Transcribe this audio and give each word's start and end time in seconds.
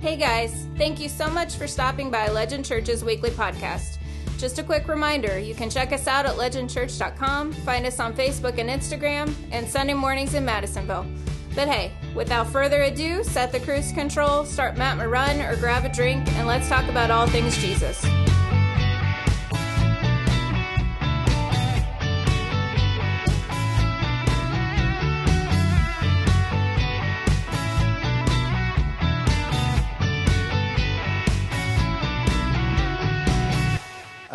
Hey 0.00 0.14
guys, 0.16 0.68
thank 0.76 1.00
you 1.00 1.08
so 1.08 1.28
much 1.28 1.56
for 1.56 1.66
stopping 1.66 2.08
by 2.08 2.28
Legend 2.28 2.64
Church's 2.64 3.02
weekly 3.02 3.30
podcast. 3.30 3.98
Just 4.38 4.60
a 4.60 4.62
quick 4.62 4.86
reminder 4.86 5.40
you 5.40 5.56
can 5.56 5.68
check 5.68 5.92
us 5.92 6.06
out 6.06 6.24
at 6.24 6.36
legendchurch.com, 6.36 7.52
find 7.52 7.84
us 7.84 7.98
on 7.98 8.14
Facebook 8.14 8.58
and 8.58 8.70
Instagram, 8.70 9.34
and 9.50 9.68
Sunday 9.68 9.94
mornings 9.94 10.34
in 10.34 10.44
Madisonville. 10.44 11.04
But 11.56 11.66
hey, 11.66 11.90
without 12.14 12.46
further 12.46 12.82
ado, 12.82 13.24
set 13.24 13.50
the 13.50 13.58
cruise 13.58 13.90
control, 13.90 14.44
start 14.44 14.78
a 14.78 15.08
run, 15.08 15.40
or 15.40 15.56
grab 15.56 15.84
a 15.84 15.88
drink, 15.88 16.28
and 16.34 16.46
let's 16.46 16.68
talk 16.68 16.88
about 16.88 17.10
all 17.10 17.26
things 17.26 17.58
Jesus. 17.58 18.06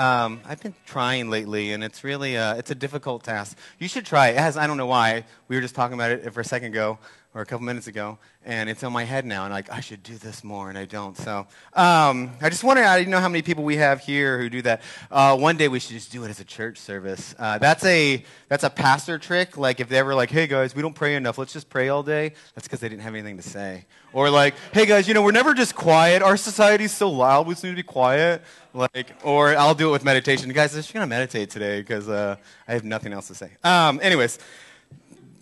Um, 0.03 0.41
I've 0.43 0.62
been 0.62 0.73
trying 0.85 1.30
lately, 1.30 1.71
and 1.71 1.81
it's 1.81 2.03
really 2.03 2.35
uh, 2.35 2.55
it's 2.55 2.71
a 2.71 2.75
difficult 2.75 3.23
task. 3.23 3.57
You 3.80 3.88
should 3.88 4.05
try 4.05 4.27
it. 4.27 4.31
it 4.31 4.39
has, 4.39 4.57
I 4.57 4.67
don't 4.67 4.75
know 4.75 4.85
why. 4.85 5.23
We 5.48 5.55
were 5.55 5.61
just 5.61 5.75
talking 5.75 5.94
about 5.94 6.11
it 6.11 6.34
for 6.34 6.41
a 6.41 6.44
second 6.44 6.73
ago, 6.73 6.98
or 7.35 7.41
a 7.41 7.45
couple 7.45 7.65
minutes 7.65 7.87
ago, 7.87 8.19
and 8.45 8.69
it's 8.69 8.83
on 8.83 8.93
my 8.93 9.03
head 9.03 9.25
now. 9.25 9.45
And 9.45 9.53
like, 9.53 9.71
I 9.71 9.79
should 9.79 10.03
do 10.03 10.17
this 10.17 10.43
more, 10.43 10.69
and 10.69 10.77
I 10.77 10.85
don't. 10.85 11.17
So 11.17 11.47
um, 11.73 12.31
I 12.41 12.49
just 12.49 12.63
wonder. 12.63 12.83
I 12.83 12.99
didn't 12.99 13.11
know 13.11 13.19
how 13.19 13.29
many 13.29 13.41
people 13.41 13.63
we 13.63 13.77
have 13.77 14.01
here 14.01 14.37
who 14.37 14.49
do 14.49 14.61
that. 14.61 14.81
Uh, 15.09 15.35
one 15.35 15.57
day 15.57 15.67
we 15.67 15.79
should 15.79 15.91
just 15.93 16.11
do 16.11 16.23
it 16.23 16.29
as 16.29 16.39
a 16.39 16.45
church 16.45 16.77
service. 16.77 17.33
Uh, 17.39 17.57
that's 17.57 17.83
a 17.85 18.23
that's 18.49 18.63
a 18.63 18.69
pastor 18.69 19.17
trick. 19.17 19.57
Like 19.57 19.79
if 19.79 19.89
they 19.89 20.03
were 20.03 20.13
like, 20.13 20.29
"Hey 20.29 20.45
guys, 20.45 20.75
we 20.75 20.81
don't 20.81 20.93
pray 20.93 21.15
enough. 21.15 21.38
Let's 21.38 21.53
just 21.53 21.69
pray 21.69 21.89
all 21.89 22.03
day." 22.03 22.33
That's 22.53 22.67
because 22.67 22.79
they 22.79 22.89
didn't 22.89 23.01
have 23.01 23.15
anything 23.15 23.38
to 23.38 23.43
say. 23.43 23.85
Or 24.11 24.29
like, 24.29 24.53
"Hey 24.71 24.85
guys, 24.85 25.07
you 25.07 25.15
know, 25.15 25.23
we're 25.23 25.31
never 25.31 25.55
just 25.55 25.73
quiet. 25.75 26.21
Our 26.21 26.38
society's 26.38 26.91
so 26.93 27.09
loud. 27.09 27.47
We 27.47 27.53
just 27.53 27.63
need 27.63 27.71
to 27.71 27.75
be 27.75 27.83
quiet." 27.83 28.43
Like, 28.75 29.13
or 29.23 29.55
I'll 29.55 29.75
do 29.75 29.89
it 29.89 29.91
with 29.91 30.03
meditation. 30.03 30.52
Guys, 30.52 30.73
I'm 30.73 30.80
just 30.80 30.93
gonna 30.93 31.08
meditate 31.08 31.49
today 31.49 31.81
because 31.81 32.09
uh, 32.09 32.36
I 32.67 32.73
have 32.73 32.83
nothing 32.83 33.13
else 33.13 33.27
to 33.27 33.36
say. 33.36 33.52
Um, 33.63 33.99
anyways, 34.02 34.39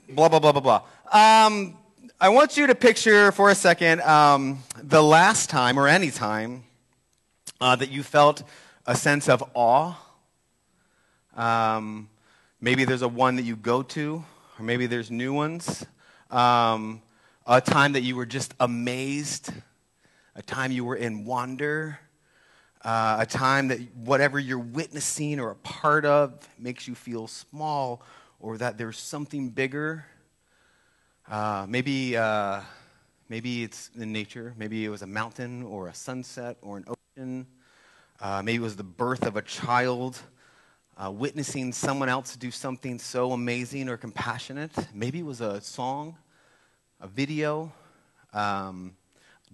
blah 0.10 0.30
blah 0.30 0.40
blah 0.40 0.52
blah 0.52 0.62
blah. 0.62 0.82
Um, 1.12 1.78
I 2.24 2.30
want 2.30 2.56
you 2.56 2.68
to 2.68 2.76
picture 2.76 3.32
for 3.32 3.50
a 3.50 3.56
second 3.56 4.00
um, 4.02 4.62
the 4.78 5.02
last 5.02 5.50
time 5.50 5.80
or 5.80 5.88
any 5.88 6.12
time 6.12 6.66
uh, 7.60 7.76
that 7.76 7.90
you 7.90 8.04
felt 8.04 8.44
a 8.86 8.96
sense 8.96 9.28
of 9.28 9.44
awe. 9.56 9.96
Um, 11.36 12.10
maybe 12.62 12.86
there's 12.86 13.02
a 13.02 13.08
one 13.08 13.38
that 13.38 13.42
you 13.42 13.56
go 13.56 13.82
to, 13.82 14.24
or 14.60 14.64
maybe 14.64 14.86
there's 14.86 15.10
new 15.10 15.34
ones. 15.34 15.84
Um, 16.30 17.02
a 17.48 17.60
time 17.60 17.94
that 17.94 18.02
you 18.02 18.16
were 18.16 18.28
just 18.28 18.54
amazed, 18.60 19.52
a 20.36 20.44
time 20.44 20.72
you 20.72 20.86
were 20.86 20.98
in 20.98 21.26
wonder 21.26 21.98
uh, 22.84 23.18
a 23.20 23.26
time 23.26 23.68
that 23.68 23.80
whatever 23.96 24.40
you're 24.40 24.58
witnessing 24.58 25.40
or 25.40 25.52
a 25.52 25.56
part 25.56 26.06
of 26.06 26.48
makes 26.58 26.88
you 26.88 26.96
feel 26.96 27.28
small 27.28 28.02
or 28.40 28.58
that 28.58 28.78
there's 28.78 28.98
something 28.98 29.50
bigger. 29.50 30.06
Uh, 31.32 31.66
maybe, 31.70 32.18
uh, 32.18 32.60
maybe 33.30 33.64
it's 33.64 33.90
in 33.98 34.12
nature. 34.12 34.54
Maybe 34.58 34.84
it 34.84 34.90
was 34.90 35.02
a 35.02 35.08
mountain 35.08 35.64
or 35.64 35.88
a 35.88 35.94
sunset 35.94 36.58
or 36.62 36.76
an 36.76 36.84
ocean. 36.90 37.48
Uh, 38.20 38.42
maybe 38.44 38.58
it 38.58 38.62
was 38.62 38.76
the 38.76 38.84
birth 38.84 39.26
of 39.26 39.38
a 39.38 39.42
child. 39.42 40.20
Uh, 40.98 41.10
witnessing 41.10 41.72
someone 41.72 42.10
else 42.10 42.36
do 42.36 42.52
something 42.52 43.00
so 43.00 43.32
amazing 43.32 43.88
or 43.88 43.96
compassionate. 43.96 44.74
Maybe 44.94 45.20
it 45.20 45.26
was 45.26 45.40
a 45.40 45.62
song, 45.62 46.18
a 47.00 47.08
video. 47.08 47.72
Um, 48.34 48.98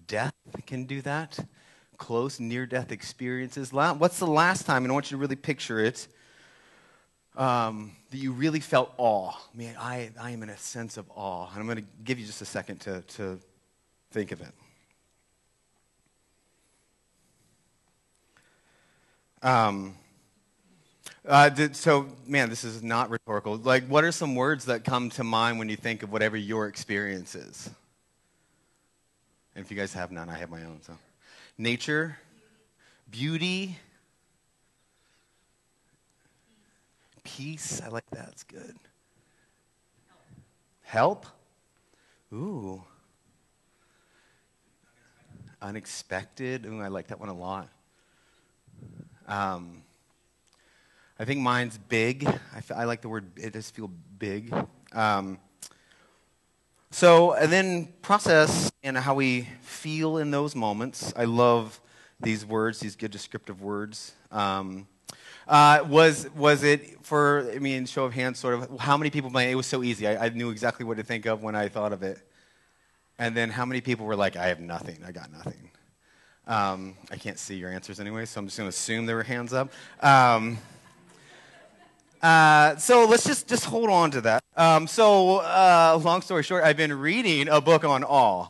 death 0.07 0.33
can 0.65 0.85
do 0.85 1.03
that 1.03 1.37
close 1.97 2.39
near 2.39 2.65
death 2.65 2.91
experiences. 2.91 3.71
What's 3.71 4.17
the 4.17 4.25
last 4.25 4.65
time, 4.65 4.83
and 4.83 4.91
I 4.91 4.93
want 4.95 5.11
you 5.11 5.17
to 5.17 5.21
really 5.21 5.35
picture 5.35 5.79
it, 5.79 6.07
um, 7.37 7.91
that 8.11 8.17
you 8.17 8.31
really 8.33 8.59
felt 8.59 8.93
awe? 8.97 9.31
Man, 9.53 9.75
I, 9.79 10.09
I 10.19 10.31
am 10.31 10.43
in 10.43 10.49
a 10.49 10.57
sense 10.57 10.97
of 10.97 11.05
awe. 11.15 11.47
And 11.51 11.59
I'm 11.59 11.65
going 11.65 11.77
to 11.77 11.85
give 12.03 12.19
you 12.19 12.25
just 12.25 12.41
a 12.41 12.45
second 12.45 12.79
to, 12.81 13.01
to 13.01 13.39
think 14.11 14.31
of 14.31 14.41
it. 14.41 14.53
Um, 19.43 19.95
uh, 21.25 21.49
did, 21.49 21.75
so, 21.75 22.07
man, 22.25 22.49
this 22.49 22.63
is 22.63 22.81
not 22.81 23.09
rhetorical. 23.09 23.55
Like, 23.57 23.85
what 23.87 24.03
are 24.03 24.11
some 24.11 24.35
words 24.35 24.65
that 24.65 24.83
come 24.83 25.09
to 25.11 25.23
mind 25.23 25.59
when 25.59 25.69
you 25.69 25.75
think 25.75 26.01
of 26.01 26.11
whatever 26.11 26.35
your 26.35 26.67
experience 26.67 27.35
is? 27.35 27.69
And 29.55 29.63
if 29.63 29.69
you 29.69 29.77
guys 29.77 29.93
have 29.93 30.11
none, 30.11 30.29
I 30.29 30.37
have 30.37 30.49
my 30.49 30.63
own. 30.63 30.79
So 30.81 30.97
nature, 31.57 32.17
beauty, 33.11 33.77
peace. 37.27 37.81
I 37.83 37.89
like 37.89 38.09
that. 38.11 38.29
It's 38.31 38.43
good. 38.43 38.75
Help. 40.83 41.25
Ooh. 42.33 42.81
Unexpected. 45.61 46.65
Ooh, 46.65 46.81
I 46.81 46.87
like 46.87 47.07
that 47.07 47.19
one 47.19 47.27
a 47.27 47.33
lot. 47.33 47.67
Um, 49.27 49.83
I 51.19 51.25
think 51.25 51.41
mine's 51.41 51.77
big. 51.77 52.25
I, 52.73 52.85
like 52.85 53.01
the 53.01 53.09
word, 53.09 53.25
it 53.35 53.51
does 53.51 53.69
feel 53.69 53.91
big. 54.17 54.53
Um, 54.93 55.39
so, 56.91 57.33
and 57.33 57.51
then 57.51 57.89
process 58.01 58.71
and 58.83 58.97
how 58.97 59.15
we 59.15 59.49
feel 59.61 60.17
in 60.17 60.31
those 60.31 60.55
moments. 60.55 61.13
I 61.17 61.25
love 61.25 61.81
these 62.21 62.45
words, 62.45 62.79
these 62.79 62.95
good 62.95 63.11
descriptive 63.11 63.61
words. 63.61 64.13
Um, 64.31 64.87
uh, 65.47 65.85
was 65.87 66.29
was 66.35 66.63
it 66.63 67.05
for? 67.05 67.49
I 67.53 67.59
mean, 67.59 67.85
show 67.85 68.05
of 68.05 68.13
hands, 68.13 68.39
sort 68.39 68.55
of. 68.55 68.79
How 68.79 68.97
many 68.97 69.09
people? 69.09 69.35
It 69.37 69.55
was 69.55 69.65
so 69.65 69.83
easy. 69.83 70.07
I, 70.07 70.25
I, 70.25 70.29
knew 70.29 70.49
exactly 70.49 70.85
what 70.85 70.97
to 70.97 71.03
think 71.03 71.25
of 71.25 71.41
when 71.41 71.55
I 71.55 71.69
thought 71.69 71.93
of 71.93 72.03
it. 72.03 72.19
And 73.19 73.35
then 73.35 73.49
how 73.49 73.65
many 73.65 73.81
people 73.81 74.05
were 74.05 74.15
like, 74.15 74.35
"I 74.35 74.47
have 74.47 74.59
nothing. 74.59 74.99
I 75.05 75.11
got 75.11 75.31
nothing." 75.31 75.71
Um, 76.47 76.95
I 77.11 77.17
can't 77.17 77.37
see 77.37 77.55
your 77.55 77.69
answers 77.69 77.99
anyway, 77.99 78.25
so 78.25 78.39
I'm 78.39 78.47
just 78.47 78.57
going 78.57 78.67
to 78.67 78.75
assume 78.75 79.05
there 79.05 79.17
were 79.17 79.23
hands 79.23 79.51
up. 79.51 79.69
Um, 80.01 80.57
uh, 82.21 82.77
so 82.77 83.05
let's 83.05 83.25
just, 83.25 83.47
just 83.47 83.65
hold 83.65 83.89
on 83.89 84.11
to 84.11 84.21
that. 84.21 84.43
Um, 84.55 84.87
so, 84.87 85.37
uh, 85.37 85.99
long 86.01 86.21
story 86.21 86.43
short, 86.43 86.63
I've 86.63 86.77
been 86.77 86.97
reading 86.97 87.49
a 87.49 87.59
book 87.59 87.83
on 87.83 88.05
awe, 88.05 88.47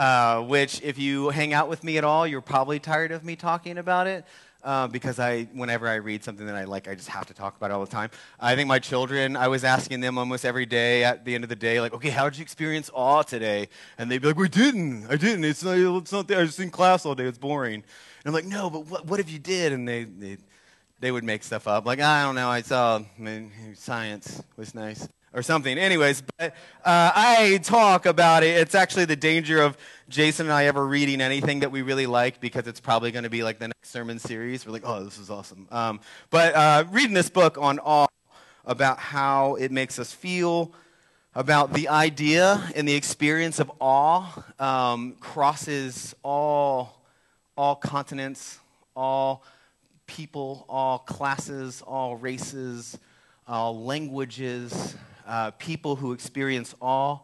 uh, 0.00 0.40
which, 0.40 0.80
if 0.80 0.98
you 0.98 1.28
hang 1.28 1.52
out 1.52 1.68
with 1.68 1.84
me 1.84 1.98
at 1.98 2.04
all, 2.04 2.26
you're 2.26 2.40
probably 2.40 2.78
tired 2.78 3.12
of 3.12 3.22
me 3.22 3.36
talking 3.36 3.76
about 3.76 4.06
it. 4.06 4.24
Uh, 4.62 4.86
because 4.86 5.18
I, 5.18 5.44
whenever 5.52 5.88
I 5.88 5.96
read 5.96 6.24
something 6.24 6.46
that 6.46 6.54
I 6.54 6.64
like, 6.64 6.88
I 6.88 6.94
just 6.94 7.08
have 7.08 7.26
to 7.26 7.34
talk 7.34 7.56
about 7.56 7.70
it 7.70 7.74
all 7.74 7.84
the 7.84 7.90
time. 7.90 8.10
I 8.38 8.56
think 8.56 8.66
my 8.66 8.78
children, 8.78 9.36
I 9.36 9.48
was 9.48 9.62
asking 9.62 10.00
them 10.00 10.16
almost 10.16 10.46
every 10.46 10.64
day 10.64 11.04
at 11.04 11.26
the 11.26 11.34
end 11.34 11.44
of 11.44 11.50
the 11.50 11.56
day, 11.56 11.82
like, 11.82 11.92
okay, 11.92 12.08
how 12.08 12.28
did 12.30 12.38
you 12.38 12.42
experience 12.42 12.90
awe 12.94 13.22
today? 13.22 13.68
And 13.98 14.10
they'd 14.10 14.22
be 14.22 14.28
like, 14.28 14.38
we 14.38 14.48
didn't. 14.48 15.06
I 15.06 15.16
didn't. 15.16 15.44
It's 15.44 15.62
not, 15.62 15.76
it's 15.76 16.12
not 16.12 16.28
there. 16.28 16.40
I 16.40 16.44
just 16.44 16.60
in 16.60 16.70
class 16.70 17.04
all 17.04 17.14
day. 17.14 17.24
It's 17.24 17.38
boring. 17.38 17.74
And 17.74 17.84
I'm 18.24 18.32
like, 18.32 18.46
no, 18.46 18.70
but 18.70 18.86
what, 18.86 19.06
what 19.06 19.20
if 19.20 19.30
you 19.30 19.38
did? 19.38 19.72
And 19.72 19.86
they, 19.86 20.04
they 20.04 20.38
they 21.00 21.10
would 21.10 21.24
make 21.24 21.42
stuff 21.42 21.66
up. 21.66 21.86
Like, 21.86 22.00
I 22.00 22.22
don't 22.22 22.34
know, 22.34 22.48
I 22.48 22.62
saw 22.62 22.96
I 22.98 23.04
mean, 23.18 23.52
science 23.74 24.42
was 24.56 24.74
nice 24.74 25.08
or 25.32 25.42
something. 25.42 25.78
Anyways, 25.78 26.22
but 26.38 26.52
uh, 26.84 27.12
I 27.14 27.60
talk 27.62 28.06
about 28.06 28.42
it. 28.42 28.56
It's 28.56 28.74
actually 28.74 29.04
the 29.04 29.16
danger 29.16 29.62
of 29.62 29.76
Jason 30.08 30.46
and 30.46 30.52
I 30.52 30.64
ever 30.64 30.84
reading 30.86 31.20
anything 31.20 31.60
that 31.60 31.70
we 31.70 31.82
really 31.82 32.06
like 32.06 32.40
because 32.40 32.66
it's 32.66 32.80
probably 32.80 33.12
going 33.12 33.24
to 33.24 33.30
be 33.30 33.42
like 33.42 33.58
the 33.58 33.68
next 33.68 33.90
sermon 33.90 34.18
series. 34.18 34.66
We're 34.66 34.72
like, 34.72 34.82
oh, 34.84 35.04
this 35.04 35.18
is 35.18 35.30
awesome. 35.30 35.68
Um, 35.70 36.00
but 36.30 36.54
uh, 36.54 36.84
reading 36.90 37.14
this 37.14 37.30
book 37.30 37.58
on 37.58 37.78
awe 37.78 38.08
about 38.64 38.98
how 38.98 39.54
it 39.54 39.70
makes 39.70 39.98
us 39.98 40.12
feel, 40.12 40.72
about 41.34 41.72
the 41.72 41.88
idea 41.88 42.60
and 42.74 42.88
the 42.88 42.94
experience 42.94 43.60
of 43.60 43.70
awe 43.80 44.44
um, 44.58 45.14
crosses 45.20 46.14
all, 46.24 47.04
all 47.56 47.76
continents, 47.76 48.58
all 48.96 49.44
people, 50.06 50.66
all 50.68 50.98
classes, 50.98 51.82
all 51.82 52.16
races, 52.16 52.98
all 53.46 53.84
languages, 53.84 54.96
uh, 55.30 55.52
people 55.52 55.94
who 55.94 56.12
experience 56.12 56.74
awe. 56.80 57.20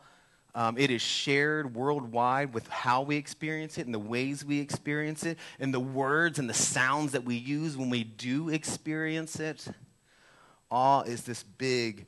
Um, 0.55 0.79
it 0.79 0.91
is 0.91 1.03
shared 1.03 1.75
worldwide 1.75 2.55
with 2.55 2.67
how 2.69 3.03
we 3.03 3.17
experience 3.17 3.77
it 3.77 3.85
and 3.85 3.93
the 3.93 3.99
ways 3.99 4.43
we 4.45 4.61
experience 4.61 5.25
it 5.25 5.39
and 5.61 5.75
the 5.75 5.81
words 5.81 6.39
and 6.39 6.49
the 6.49 6.55
sounds 6.55 7.13
that 7.13 7.25
we 7.25 7.35
use 7.35 7.77
when 7.77 7.91
we 7.91 8.05
do 8.05 8.49
experience 8.49 9.39
it. 9.39 9.67
Awe 10.71 11.03
is 11.03 11.25
this 11.25 11.43
big 11.43 12.07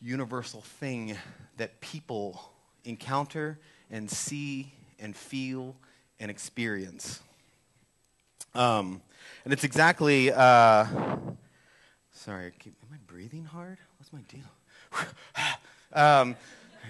universal 0.00 0.60
thing 0.60 1.16
that 1.56 1.80
people 1.80 2.52
encounter 2.84 3.58
and 3.90 4.08
see 4.08 4.72
and 5.00 5.16
feel 5.16 5.74
and 6.20 6.30
experience. 6.30 7.20
Um, 8.54 9.00
and 9.44 9.52
it's 9.52 9.64
exactly, 9.64 10.30
uh, 10.30 10.84
sorry, 12.12 12.52
am 12.66 12.74
I 12.92 12.96
breathing 13.06 13.44
hard? 13.44 13.78
What's 13.98 14.12
my 14.12 14.20
deal? 14.28 14.44
um, 15.92 16.36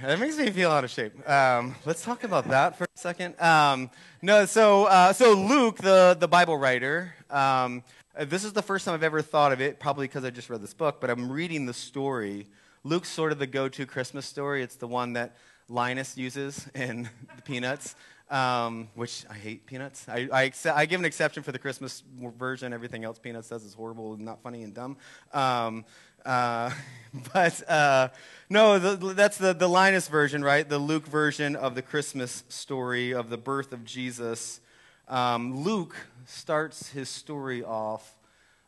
That 0.03 0.21
makes 0.21 0.37
me 0.39 0.51
feel 0.51 0.71
out 0.71 0.85
of 0.85 0.91
shape. 0.91 1.29
Um, 1.29 1.75
let's 1.85 2.03
talk 2.05 2.23
about 2.23 2.49
that 2.49 2.79
for 2.79 2.85
a 2.85 2.89
second. 2.95 3.41
Um, 3.41 3.91
no, 4.23 4.47
so 4.47 4.85
uh, 4.85 5.13
so 5.13 5.35
Luke, 5.35 5.79
the 5.79 6.17
the 6.19 6.29
Bible 6.29 6.57
writer. 6.57 7.15
Um, 7.31 7.83
this 8.17 8.45
is 8.45 8.53
the 8.53 8.63
first 8.63 8.85
time 8.85 8.95
I've 8.95 9.03
ever 9.03 9.23
thought 9.23 9.53
of 9.53 9.61
it, 9.61 9.81
probably 9.81 10.07
because 10.07 10.25
I 10.25 10.31
just 10.31 10.51
read 10.51 10.63
this 10.63 10.75
book. 10.75 11.01
But 11.01 11.11
I'm 11.11 11.31
reading 11.31 11.67
the 11.67 11.75
story. 11.75 12.47
Luke's 12.85 13.09
sort 13.09 13.33
of 13.33 13.39
the 13.39 13.47
go-to 13.47 13.87
Christmas 13.87 14.25
story. 14.25 14.63
It's 14.63 14.77
the 14.77 14.87
one 14.87 15.15
that 15.15 15.37
Linus 15.69 16.17
uses 16.17 16.69
in 16.75 17.09
the 17.35 17.43
Peanuts, 17.45 17.97
um, 18.31 18.89
which 18.95 19.25
I 19.29 19.35
hate 19.35 19.67
Peanuts. 19.67 20.09
I, 20.09 20.29
I, 20.33 20.53
I, 20.75 20.87
give 20.87 21.01
an 21.01 21.07
exception 21.07 21.43
for 21.43 21.53
the 21.53 21.59
Christmas 21.59 22.03
version. 22.39 22.73
Everything 22.73 23.05
else 23.05 23.19
Peanuts 23.19 23.49
does 23.49 23.65
is 23.65 23.75
horrible 23.75 24.15
and 24.15 24.25
not 24.25 24.43
funny 24.43 24.63
and 24.63 24.75
dumb. 24.75 24.97
Um, 25.33 25.85
uh, 26.29 26.71
but 27.33 27.71
uh, 27.71 28.09
no, 28.51 28.79
the, 28.79 29.15
that's 29.15 29.39
the, 29.39 29.55
the 29.55 29.69
Linus 29.69 30.09
version, 30.09 30.45
right? 30.45 30.69
The 30.69 30.79
Luke 30.79 31.07
version 31.07 31.57
of 31.57 31.75
the 31.75 31.81
Christmas 31.83 32.45
story 32.49 33.13
of 33.15 33.31
the 33.31 33.39
birth 33.39 33.73
of 33.73 33.85
Jesus. 33.85 34.61
Um, 35.09 35.65
Luke 35.65 35.97
starts 36.27 36.91
his 36.91 37.09
story 37.09 37.65
off 37.65 38.15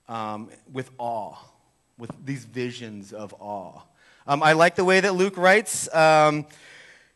um, 0.08 0.48
with 0.72 0.90
awe, 0.96 1.36
with 1.98 2.10
these 2.24 2.46
visions 2.46 3.12
of 3.12 3.34
awe. 3.38 3.82
Um, 4.26 4.42
I 4.42 4.54
like 4.54 4.74
the 4.74 4.84
way 4.84 5.00
that 5.00 5.14
Luke 5.14 5.36
writes. 5.36 5.92
Um, 5.94 6.46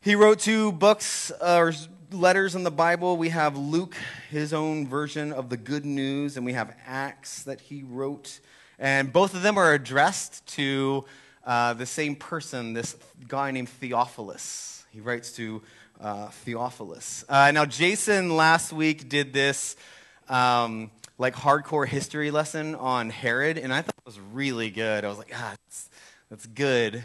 he 0.02 0.14
wrote 0.14 0.40
two 0.40 0.72
books 0.72 1.32
uh, 1.40 1.56
or 1.56 1.72
letters 2.12 2.54
in 2.54 2.64
the 2.64 2.70
Bible. 2.70 3.16
We 3.16 3.30
have 3.30 3.56
Luke, 3.56 3.96
his 4.30 4.52
own 4.52 4.86
version 4.86 5.32
of 5.32 5.48
the 5.48 5.56
good 5.56 5.86
news, 5.86 6.36
and 6.36 6.44
we 6.44 6.52
have 6.52 6.76
Acts 6.86 7.44
that 7.44 7.62
he 7.62 7.82
wrote. 7.82 8.40
And 8.78 9.12
both 9.12 9.34
of 9.34 9.42
them 9.42 9.58
are 9.58 9.72
addressed 9.72 10.46
to 10.48 11.04
uh, 11.44 11.74
the 11.74 11.86
same 11.86 12.16
person, 12.16 12.72
this 12.72 12.96
guy 13.28 13.50
named 13.50 13.68
Theophilus. 13.68 14.84
He 14.90 15.00
writes 15.00 15.32
to 15.32 15.62
uh, 16.00 16.28
Theophilus. 16.28 17.24
Uh, 17.28 17.50
now, 17.52 17.64
Jason 17.64 18.36
last 18.36 18.72
week 18.72 19.08
did 19.08 19.32
this 19.32 19.76
um, 20.28 20.90
like 21.18 21.34
hardcore 21.34 21.86
history 21.86 22.30
lesson 22.30 22.74
on 22.74 23.10
Herod, 23.10 23.58
and 23.58 23.72
I 23.72 23.82
thought 23.82 23.94
it 23.98 24.06
was 24.06 24.18
really 24.32 24.70
good. 24.70 25.04
I 25.04 25.08
was 25.08 25.18
like, 25.18 25.32
ah, 25.34 25.54
that's, 25.64 25.90
that's 26.30 26.46
good. 26.46 27.04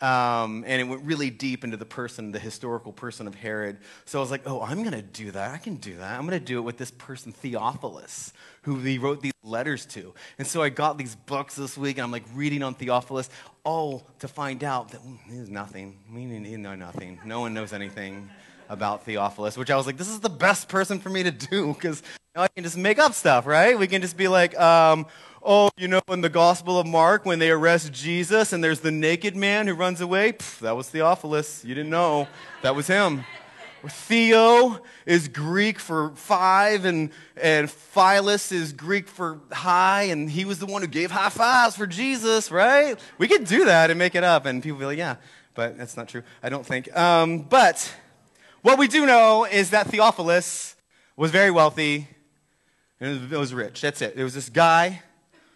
Um, 0.00 0.64
and 0.66 0.80
it 0.80 0.84
went 0.84 1.02
really 1.02 1.28
deep 1.30 1.64
into 1.64 1.76
the 1.76 1.84
person, 1.84 2.30
the 2.30 2.38
historical 2.38 2.92
person 2.92 3.26
of 3.26 3.34
Herod. 3.34 3.78
So 4.04 4.18
I 4.18 4.22
was 4.22 4.30
like, 4.30 4.42
oh, 4.46 4.60
I'm 4.62 4.82
going 4.84 4.94
to 4.94 5.02
do 5.02 5.32
that. 5.32 5.52
I 5.52 5.58
can 5.58 5.76
do 5.76 5.96
that. 5.96 6.18
I'm 6.18 6.26
going 6.26 6.38
to 6.38 6.44
do 6.44 6.58
it 6.58 6.62
with 6.62 6.76
this 6.76 6.92
person, 6.92 7.32
Theophilus, 7.32 8.32
who 8.62 8.78
he 8.78 8.98
wrote 8.98 9.22
these 9.22 9.32
letters 9.42 9.86
to. 9.86 10.14
And 10.38 10.46
so 10.46 10.62
I 10.62 10.68
got 10.68 10.98
these 10.98 11.16
books 11.16 11.56
this 11.56 11.76
week, 11.76 11.98
and 11.98 12.04
I'm 12.04 12.12
like 12.12 12.24
reading 12.32 12.62
on 12.62 12.74
Theophilus, 12.74 13.28
all 13.64 14.06
to 14.20 14.28
find 14.28 14.62
out 14.62 14.90
that 14.90 15.02
mm, 15.02 15.18
he's 15.26 15.48
nothing. 15.48 15.98
We 16.12 16.26
know 16.26 16.76
nothing. 16.76 17.18
No 17.24 17.40
one 17.40 17.52
knows 17.52 17.72
anything 17.72 18.30
about 18.68 19.04
Theophilus, 19.04 19.56
which 19.56 19.70
I 19.70 19.76
was 19.76 19.86
like, 19.86 19.96
this 19.96 20.08
is 20.08 20.20
the 20.20 20.28
best 20.28 20.68
person 20.68 21.00
for 21.00 21.08
me 21.08 21.22
to 21.22 21.30
do 21.30 21.74
because 21.74 22.02
now 22.38 22.44
I 22.44 22.48
can 22.48 22.62
just 22.62 22.76
make 22.76 23.00
up 23.00 23.14
stuff, 23.14 23.46
right? 23.46 23.76
We 23.76 23.88
can 23.88 24.00
just 24.00 24.16
be 24.16 24.28
like, 24.28 24.56
um, 24.58 25.06
Oh, 25.42 25.70
you 25.76 25.88
know, 25.88 26.00
in 26.08 26.20
the 26.20 26.28
Gospel 26.28 26.78
of 26.78 26.86
Mark, 26.86 27.24
when 27.24 27.38
they 27.38 27.50
arrest 27.50 27.92
Jesus 27.92 28.52
and 28.52 28.62
there's 28.62 28.80
the 28.80 28.90
naked 28.90 29.34
man 29.34 29.66
who 29.66 29.74
runs 29.74 30.00
away, 30.00 30.32
pff, 30.32 30.58
that 30.60 30.76
was 30.76 30.88
Theophilus. 30.88 31.64
You 31.64 31.74
didn't 31.74 31.90
know. 31.90 32.28
That 32.62 32.76
was 32.76 32.86
him. 32.86 33.24
Theo 33.88 34.80
is 35.06 35.28
Greek 35.28 35.78
for 35.78 36.10
five, 36.10 36.84
and, 36.84 37.10
and 37.40 37.70
Philus 37.70 38.52
is 38.52 38.72
Greek 38.72 39.08
for 39.08 39.40
high, 39.50 40.02
and 40.02 40.28
he 40.28 40.44
was 40.44 40.58
the 40.58 40.66
one 40.66 40.82
who 40.82 40.88
gave 40.88 41.10
high 41.12 41.30
fives 41.30 41.76
for 41.76 41.86
Jesus, 41.86 42.50
right? 42.50 42.98
We 43.16 43.28
could 43.28 43.44
do 43.46 43.64
that 43.64 43.90
and 43.90 43.98
make 43.98 44.16
it 44.16 44.24
up, 44.24 44.44
and 44.46 44.62
people 44.62 44.78
be 44.80 44.84
like, 44.84 44.98
yeah, 44.98 45.16
but 45.54 45.78
that's 45.78 45.96
not 45.96 46.08
true, 46.08 46.22
I 46.42 46.48
don't 46.48 46.66
think. 46.66 46.94
Um, 46.96 47.38
but 47.38 47.94
what 48.62 48.78
we 48.78 48.88
do 48.88 49.06
know 49.06 49.44
is 49.44 49.70
that 49.70 49.86
Theophilus 49.86 50.74
was 51.16 51.30
very 51.30 51.52
wealthy 51.52 52.08
and 53.00 53.32
it 53.32 53.36
was 53.36 53.54
rich. 53.54 53.80
That's 53.80 54.02
it. 54.02 54.14
It 54.16 54.24
was 54.24 54.34
this 54.34 54.48
guy 54.48 55.02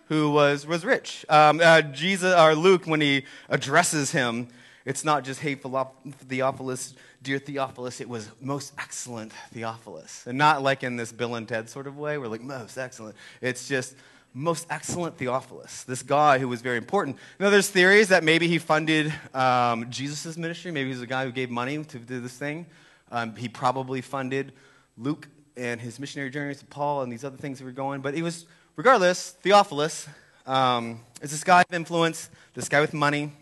who 0.09 0.31
was, 0.31 0.67
was 0.67 0.85
rich. 0.85 1.25
Um, 1.29 1.61
uh, 1.63 1.83
Jesus, 1.83 2.35
or 2.39 2.55
Luke, 2.55 2.87
when 2.87 3.01
he 3.01 3.25
addresses 3.49 4.13
him, 4.13 4.49
it's 4.85 5.05
not 5.05 5.25
just, 5.25 5.41
hey, 5.41 5.55
Theophilus, 5.55 6.95
dear 7.23 7.39
Theophilus, 7.39 8.01
it 8.01 8.09
was 8.09 8.29
most 8.41 8.73
excellent 8.79 9.33
Theophilus. 9.53 10.25
And 10.27 10.37
not 10.37 10.63
like 10.63 10.83
in 10.83 10.97
this 10.97 11.13
Bill 11.13 11.37
and 11.37 11.49
Ted 11.49 11.71
sort 11.71 11.87
of 11.87 11.97
way, 11.97 12.19
we're 12.19 12.27
like, 12.27 12.43
most 12.43 12.77
excellent. 12.77 13.17
It's 13.41 13.69
just, 13.69 13.95
most 14.35 14.67
excellent 14.71 15.17
Theophilus, 15.19 15.85
this 15.85 16.03
guy 16.03 16.39
who 16.39 16.49
was 16.49 16.63
very 16.63 16.79
important. 16.79 17.19
Now, 17.39 17.51
there's 17.51 17.69
theories 17.69 18.09
that 18.09 18.25
maybe 18.25 18.49
he 18.49 18.59
funded 18.59 19.13
um, 19.35 19.91
Jesus' 19.91 20.37
ministry. 20.37 20.71
Maybe 20.71 20.89
he's 20.89 21.03
a 21.03 21.07
guy 21.07 21.25
who 21.25 21.33
gave 21.33 21.51
money 21.51 21.85
to 21.85 21.99
do 21.99 22.21
this 22.21 22.37
thing. 22.37 22.67
Um, 23.11 23.37
he 23.37 23.49
probably 23.49 24.01
funded 24.01 24.53
Luke 24.97 25.29
and 25.57 25.81
his 25.81 25.99
missionary 25.99 26.31
journeys 26.31 26.59
to 26.61 26.67
Paul 26.67 27.03
and 27.03 27.13
these 27.13 27.25
other 27.25 27.37
things 27.37 27.59
that 27.59 27.65
were 27.65 27.73
going. 27.73 28.01
But 28.01 28.15
he 28.15 28.23
was 28.23 28.47
regardless, 28.77 29.31
Theophilus 29.43 30.09
um, 30.47 31.01
is 31.21 31.31
this 31.31 31.45
guy 31.45 31.63
of 31.63 31.75
influence, 31.75 32.31
this 32.55 32.69
guy 32.69 32.81
with 32.81 32.95
money. 32.95 33.33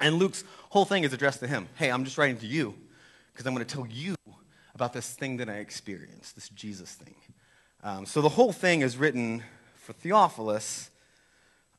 And 0.00 0.16
Luke's 0.16 0.44
whole 0.70 0.84
thing 0.84 1.04
is 1.04 1.12
addressed 1.12 1.40
to 1.40 1.46
him. 1.46 1.68
Hey, 1.76 1.90
I'm 1.90 2.04
just 2.04 2.18
writing 2.18 2.38
to 2.38 2.46
you 2.46 2.74
because 3.32 3.46
I'm 3.46 3.54
going 3.54 3.64
to 3.64 3.74
tell 3.74 3.86
you 3.86 4.14
about 4.74 4.92
this 4.92 5.12
thing 5.12 5.36
that 5.36 5.48
I 5.48 5.56
experienced, 5.56 6.34
this 6.34 6.48
Jesus 6.48 6.92
thing. 6.92 7.14
Um, 7.84 8.06
so 8.06 8.20
the 8.20 8.30
whole 8.30 8.52
thing 8.52 8.80
is 8.80 8.96
written 8.96 9.42
for 9.76 9.92
Theophilus 9.92 10.90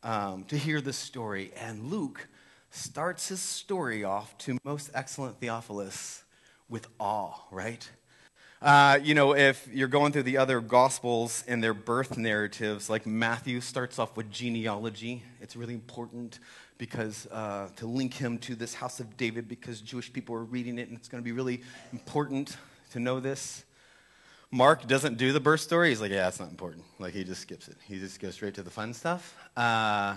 um, 0.03 0.44
to 0.45 0.57
hear 0.57 0.81
this 0.81 0.97
story. 0.97 1.51
And 1.59 1.89
Luke 1.89 2.27
starts 2.69 3.29
his 3.29 3.39
story 3.39 4.03
off 4.03 4.38
to 4.39 4.57
most 4.63 4.89
excellent 4.94 5.39
Theophilus 5.39 6.24
with 6.69 6.88
awe, 7.00 7.33
right? 7.51 7.89
Uh, 8.63 8.98
you 9.04 9.13
know, 9.13 9.36
if 9.36 9.68
you're 9.74 9.89
going 9.89 10.13
through 10.13 10.24
the 10.24 10.38
other 10.38 10.62
gospels 10.62 11.44
and 11.50 11.62
their 11.62 11.74
birth 11.74 12.18
narratives, 12.18 12.89
like 12.89 13.06
Matthew 13.06 13.60
starts 13.60 14.00
off 14.00 14.15
with 14.15 14.31
genealogy. 14.31 15.21
It's 15.42 15.57
really 15.57 15.74
important 15.74 16.39
because 16.77 17.27
uh, 17.27 17.68
to 17.75 17.88
link 17.88 18.13
him 18.13 18.38
to 18.38 18.56
this 18.56 18.74
house 18.74 19.01
of 19.01 19.18
David 19.18 19.50
because 19.50 19.81
Jewish 19.81 20.13
people 20.13 20.33
are 20.36 20.45
reading 20.45 20.80
it 20.80 20.88
and 20.88 20.98
it's 20.98 21.10
going 21.10 21.21
to 21.21 21.25
be 21.25 21.33
really 21.33 21.62
important 21.92 22.56
to 22.92 23.01
know 23.01 23.19
this. 23.19 23.65
Mark 24.50 24.88
doesn't 24.88 25.18
do 25.18 25.33
the 25.33 25.42
birth 25.42 25.60
story. 25.60 25.89
He's 25.89 26.00
like, 26.00 26.12
yeah, 26.12 26.30
it's 26.30 26.39
not 26.39 26.50
important. 26.50 26.86
Like, 27.00 27.13
he 27.13 27.25
just 27.25 27.42
skips 27.42 27.68
it. 27.68 27.75
He 27.86 28.00
just 28.00 28.21
goes 28.21 28.36
straight 28.36 28.54
to 28.54 28.63
the 28.63 28.71
fun 28.71 28.94
stuff. 28.94 29.36
Uh, 29.57 30.15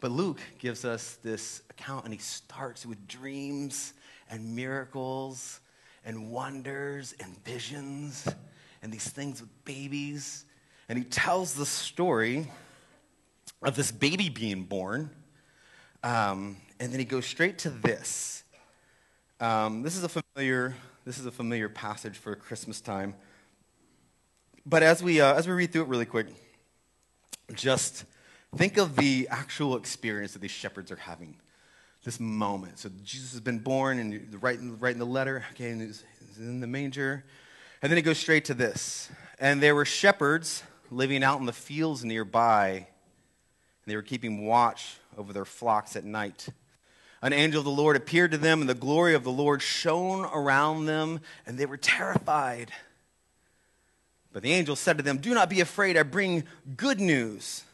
but 0.00 0.10
Luke 0.10 0.42
gives 0.58 0.84
us 0.84 1.16
this 1.22 1.62
account 1.70 2.04
and 2.04 2.12
he 2.12 2.20
starts 2.20 2.84
with 2.84 3.08
dreams 3.08 3.94
and 4.28 4.54
miracles 4.54 5.60
and 6.06 6.30
wonders 6.30 7.14
and 7.20 7.36
visions 7.44 8.26
and 8.80 8.92
these 8.92 9.08
things 9.08 9.40
with 9.40 9.64
babies. 9.64 10.44
And 10.88 10.96
he 10.96 11.04
tells 11.04 11.54
the 11.54 11.66
story 11.66 12.46
of 13.60 13.74
this 13.74 13.90
baby 13.90 14.28
being 14.28 14.62
born. 14.62 15.10
Um, 16.04 16.58
and 16.78 16.92
then 16.92 17.00
he 17.00 17.04
goes 17.04 17.26
straight 17.26 17.58
to 17.58 17.70
this. 17.70 18.44
Um, 19.40 19.82
this 19.82 19.96
is 19.96 20.04
a 20.04 20.08
familiar. 20.08 20.76
This 21.04 21.18
is 21.18 21.26
a 21.26 21.30
familiar 21.30 21.68
passage 21.68 22.16
for 22.16 22.34
Christmas 22.36 22.80
time. 22.80 23.14
But 24.64 24.82
as 24.82 25.02
we 25.02 25.20
uh, 25.20 25.34
as 25.34 25.46
we 25.46 25.54
read 25.54 25.72
through 25.72 25.82
it 25.82 25.88
really 25.88 26.06
quick, 26.06 26.28
just 27.54 28.04
think 28.56 28.76
of 28.76 28.96
the 28.96 29.28
actual 29.30 29.76
experience 29.76 30.32
that 30.32 30.40
these 30.40 30.50
shepherds 30.50 30.90
are 30.90 30.96
having 30.96 31.36
this 32.06 32.20
moment. 32.20 32.78
So 32.78 32.88
Jesus 33.04 33.32
has 33.32 33.40
been 33.40 33.58
born, 33.58 33.98
and 33.98 34.40
writing, 34.40 34.78
writing 34.78 35.00
the 35.00 35.04
letter, 35.04 35.44
okay, 35.50 35.70
and 35.70 35.82
he's, 35.82 36.04
he's 36.20 36.38
in 36.38 36.60
the 36.60 36.66
manger. 36.68 37.24
And 37.82 37.90
then 37.90 37.98
it 37.98 38.02
goes 38.02 38.16
straight 38.16 38.44
to 38.46 38.54
this. 38.54 39.10
And 39.40 39.60
there 39.60 39.74
were 39.74 39.84
shepherds 39.84 40.62
living 40.92 41.24
out 41.24 41.40
in 41.40 41.46
the 41.46 41.52
fields 41.52 42.04
nearby, 42.04 42.70
and 42.70 42.86
they 43.86 43.96
were 43.96 44.02
keeping 44.02 44.46
watch 44.46 44.98
over 45.18 45.32
their 45.32 45.44
flocks 45.44 45.96
at 45.96 46.04
night. 46.04 46.48
An 47.22 47.32
angel 47.32 47.58
of 47.58 47.64
the 47.64 47.72
Lord 47.72 47.96
appeared 47.96 48.30
to 48.30 48.38
them, 48.38 48.60
and 48.60 48.70
the 48.70 48.74
glory 48.74 49.14
of 49.14 49.24
the 49.24 49.32
Lord 49.32 49.60
shone 49.60 50.24
around 50.32 50.86
them, 50.86 51.18
and 51.44 51.58
they 51.58 51.66
were 51.66 51.76
terrified. 51.76 52.70
But 54.32 54.44
the 54.44 54.52
angel 54.52 54.76
said 54.76 54.96
to 54.98 55.02
them, 55.02 55.18
Do 55.18 55.34
not 55.34 55.50
be 55.50 55.60
afraid, 55.60 55.96
I 55.96 56.04
bring 56.04 56.44
good 56.76 57.00
news 57.00 57.64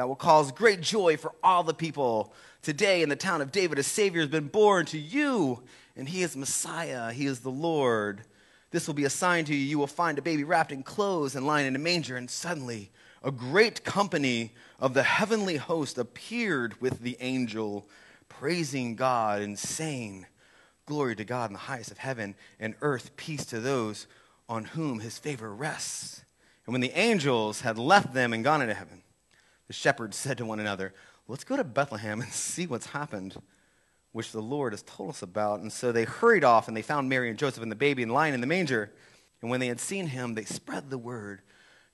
that 0.00 0.08
will 0.08 0.16
cause 0.16 0.50
great 0.50 0.80
joy 0.80 1.18
for 1.18 1.34
all 1.42 1.62
the 1.62 1.74
people. 1.74 2.32
Today, 2.62 3.02
in 3.02 3.10
the 3.10 3.16
town 3.16 3.42
of 3.42 3.52
David, 3.52 3.78
a 3.78 3.82
Savior 3.82 4.22
has 4.22 4.30
been 4.30 4.48
born 4.48 4.86
to 4.86 4.98
you, 4.98 5.62
and 5.94 6.08
he 6.08 6.22
is 6.22 6.38
Messiah. 6.38 7.12
He 7.12 7.26
is 7.26 7.40
the 7.40 7.50
Lord. 7.50 8.22
This 8.70 8.86
will 8.86 8.94
be 8.94 9.04
a 9.04 9.10
sign 9.10 9.44
to 9.44 9.54
you. 9.54 9.60
You 9.60 9.78
will 9.78 9.86
find 9.86 10.18
a 10.18 10.22
baby 10.22 10.42
wrapped 10.42 10.72
in 10.72 10.82
clothes 10.82 11.36
and 11.36 11.46
lying 11.46 11.66
in 11.66 11.76
a 11.76 11.78
manger. 11.78 12.16
And 12.16 12.30
suddenly, 12.30 12.90
a 13.22 13.30
great 13.30 13.84
company 13.84 14.54
of 14.78 14.94
the 14.94 15.02
heavenly 15.02 15.58
host 15.58 15.98
appeared 15.98 16.80
with 16.80 17.00
the 17.00 17.18
angel, 17.20 17.86
praising 18.30 18.96
God 18.96 19.42
and 19.42 19.58
saying, 19.58 20.24
Glory 20.86 21.14
to 21.14 21.24
God 21.24 21.50
in 21.50 21.52
the 21.52 21.58
highest 21.58 21.90
of 21.90 21.98
heaven, 21.98 22.36
and 22.58 22.74
earth 22.80 23.14
peace 23.18 23.44
to 23.44 23.60
those 23.60 24.06
on 24.48 24.64
whom 24.64 25.00
his 25.00 25.18
favor 25.18 25.54
rests. 25.54 26.24
And 26.64 26.72
when 26.72 26.80
the 26.80 26.98
angels 26.98 27.60
had 27.60 27.76
left 27.76 28.14
them 28.14 28.32
and 28.32 28.42
gone 28.42 28.62
into 28.62 28.72
heaven, 28.72 29.02
the 29.70 29.74
shepherds 29.74 30.16
said 30.16 30.36
to 30.38 30.44
one 30.44 30.58
another, 30.58 30.92
Let's 31.28 31.44
go 31.44 31.56
to 31.56 31.62
Bethlehem 31.62 32.20
and 32.20 32.32
see 32.32 32.66
what's 32.66 32.86
happened, 32.86 33.36
which 34.10 34.32
the 34.32 34.42
Lord 34.42 34.72
has 34.72 34.82
told 34.82 35.10
us 35.10 35.22
about. 35.22 35.60
And 35.60 35.72
so 35.72 35.92
they 35.92 36.02
hurried 36.02 36.42
off 36.42 36.66
and 36.66 36.76
they 36.76 36.82
found 36.82 37.08
Mary 37.08 37.30
and 37.30 37.38
Joseph 37.38 37.62
and 37.62 37.70
the 37.70 37.76
baby 37.76 38.02
and 38.02 38.10
lying 38.10 38.34
in 38.34 38.40
the 38.40 38.48
manger. 38.48 38.90
And 39.40 39.48
when 39.48 39.60
they 39.60 39.68
had 39.68 39.78
seen 39.78 40.08
him, 40.08 40.34
they 40.34 40.44
spread 40.44 40.90
the 40.90 40.98
word 40.98 41.42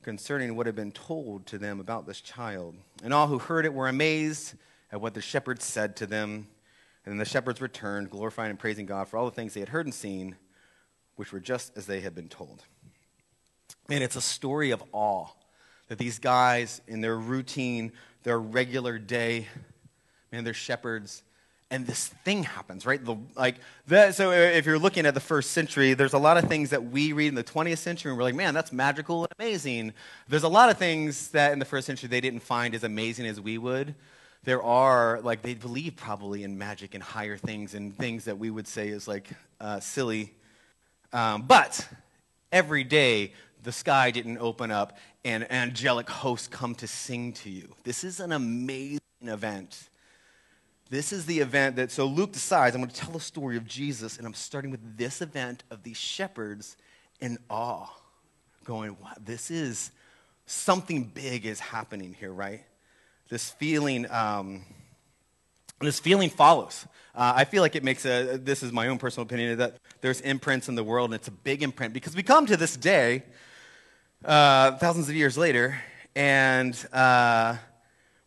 concerning 0.02 0.56
what 0.56 0.64
had 0.64 0.75
been 0.75 0.90
told 0.90 1.45
to 1.49 1.59
them 1.59 1.78
about 1.80 2.06
this 2.06 2.23
child. 2.23 2.76
And 3.04 3.12
all 3.12 3.26
who 3.26 3.38
heard 3.38 3.66
it 3.66 3.75
were 3.75 3.88
amazed 3.88 4.54
at 4.90 5.02
what 5.02 5.12
the 5.12 5.21
shepherds 5.21 5.66
said 5.66 5.97
to 5.97 6.06
them. 6.06 6.47
And 7.04 7.12
then 7.12 7.18
the 7.18 7.26
shepherds 7.26 7.61
returned, 7.61 8.09
glorifying 8.09 8.49
and 8.49 8.59
praising 8.59 8.87
God 8.87 9.06
for 9.06 9.18
all 9.18 9.26
the 9.26 9.33
things 9.33 9.52
they 9.52 9.61
had 9.61 9.68
heard 9.68 9.85
and 9.85 9.95
seen, 9.95 10.37
which 11.16 11.30
were 11.30 11.40
just 11.40 11.76
as 11.76 11.85
they 11.85 12.00
had 12.00 12.14
been 12.14 12.30
told. 12.30 12.62
And 13.90 14.02
it's 14.02 14.16
a 14.16 14.23
story 14.23 14.71
of 14.71 14.83
awe 14.92 15.26
that 15.88 15.99
these 15.99 16.19
guys, 16.19 16.81
in 16.87 17.00
their 17.00 17.16
routine, 17.16 17.93
their 18.23 18.38
regular 18.38 18.99
day, 18.99 19.47
man, 20.33 20.45
they're 20.45 20.55
shepherds 20.55 21.23
and 21.71 21.87
this 21.87 22.09
thing 22.25 22.45
happens, 22.45 22.87
right? 22.87 23.05
The, 23.05 23.16
like 23.35 23.57
so 23.88 24.31
if 24.31 24.66
you're 24.66 24.78
looking 24.78 25.05
at 25.05 25.14
the 25.14 25.21
first 25.21 25.50
century, 25.50 25.95
there's 25.95 26.12
a 26.12 26.19
lot 26.19 26.37
of 26.37 26.49
things 26.49 26.71
that 26.71 26.85
we 26.85 27.12
read 27.12 27.28
in 27.28 27.35
the 27.35 27.45
20th 27.45 27.78
century, 27.78 28.11
and 28.11 28.19
we're 28.19 28.25
like, 28.25 28.35
man, 28.35 28.55
that's 28.55 28.73
magical 28.73 29.25
and 29.25 29.33
amazing. 29.38 29.93
There's 30.28 30.45
a 30.45 30.49
lot 30.49 30.71
of 30.71 30.78
things 30.78 31.28
that 31.28 31.52
in 31.52 31.59
the 31.59 31.64
first 31.64 31.87
century 31.87 32.09
they 32.09 32.21
didn't 32.21 32.40
find 32.40 32.75
as 32.75 32.85
amazing 32.85 33.26
as 33.26 33.40
we 33.40 33.59
would. 33.59 33.97
There 34.45 34.62
are, 34.62 35.21
like, 35.23 35.43
they 35.43 35.55
believe 35.55 35.97
probably 35.97 36.45
in 36.45 36.57
magic 36.57 36.95
and 36.95 37.02
higher 37.02 37.37
things 37.37 37.75
and 37.75 37.97
things 37.97 38.26
that 38.26 38.38
we 38.38 38.49
would 38.49 38.69
say 38.69 38.88
is 38.88 39.09
like 39.09 39.28
uh, 39.61 39.81
silly. 39.81 40.35
Um, 41.12 41.43
but 41.43 41.88
every 42.52 42.85
day, 42.85 43.33
the 43.66 43.73
sky 43.73 44.12
didn't 44.12 44.38
open 44.38 44.70
up 44.70 44.96
and 45.25 45.50
angelic 45.50 46.08
hosts 46.08 46.46
come 46.46 46.73
to 46.76 46.87
sing 46.87 47.32
to 47.32 47.50
you. 47.50 47.75
This 47.82 48.04
is 48.04 48.20
an 48.20 48.30
amazing 48.30 49.00
event. 49.23 49.88
This 50.88 51.12
is 51.12 51.26
the 51.26 51.40
event 51.40 51.75
that, 51.75 51.90
so 51.90 52.06
Luke 52.06 52.30
decides, 52.30 52.76
I'm 52.76 52.80
going 52.80 52.92
to 52.92 52.96
tell 52.96 53.11
the 53.11 53.18
story 53.18 53.56
of 53.56 53.66
Jesus, 53.66 54.18
and 54.18 54.26
I'm 54.26 54.35
starting 54.35 54.70
with 54.70 54.96
this 54.96 55.20
event 55.20 55.64
of 55.68 55.82
these 55.82 55.96
shepherds 55.96 56.76
in 57.20 57.38
awe, 57.50 57.88
going, 58.62 58.96
wow, 59.02 59.14
this 59.20 59.50
is 59.50 59.90
something 60.46 61.02
big 61.02 61.44
is 61.44 61.58
happening 61.58 62.14
here, 62.16 62.32
right? 62.32 62.62
This 63.28 63.50
feeling, 63.50 64.08
um, 64.12 64.64
this 65.80 65.99
feeling 65.99 66.30
follows. 66.30 66.87
Uh, 67.16 67.32
I 67.35 67.44
feel 67.44 67.62
like 67.62 67.75
it 67.75 67.82
makes 67.82 68.06
a, 68.06 68.37
this 68.37 68.62
is 68.62 68.70
my 68.70 68.87
own 68.87 68.99
personal 68.99 69.26
opinion, 69.26 69.58
that 69.58 69.78
there's 70.02 70.20
imprints 70.20 70.68
in 70.68 70.76
the 70.76 70.85
world, 70.85 71.11
and 71.11 71.16
it's 71.16 71.26
a 71.26 71.32
big 71.32 71.64
imprint 71.64 71.94
because 71.94 72.14
we 72.14 72.23
come 72.23 72.46
to 72.46 72.56
this 72.56 72.76
day, 72.76 73.25
uh, 74.25 74.73
thousands 74.78 75.08
of 75.08 75.14
years 75.14 75.37
later, 75.37 75.80
and 76.14 76.75
uh, 76.92 77.56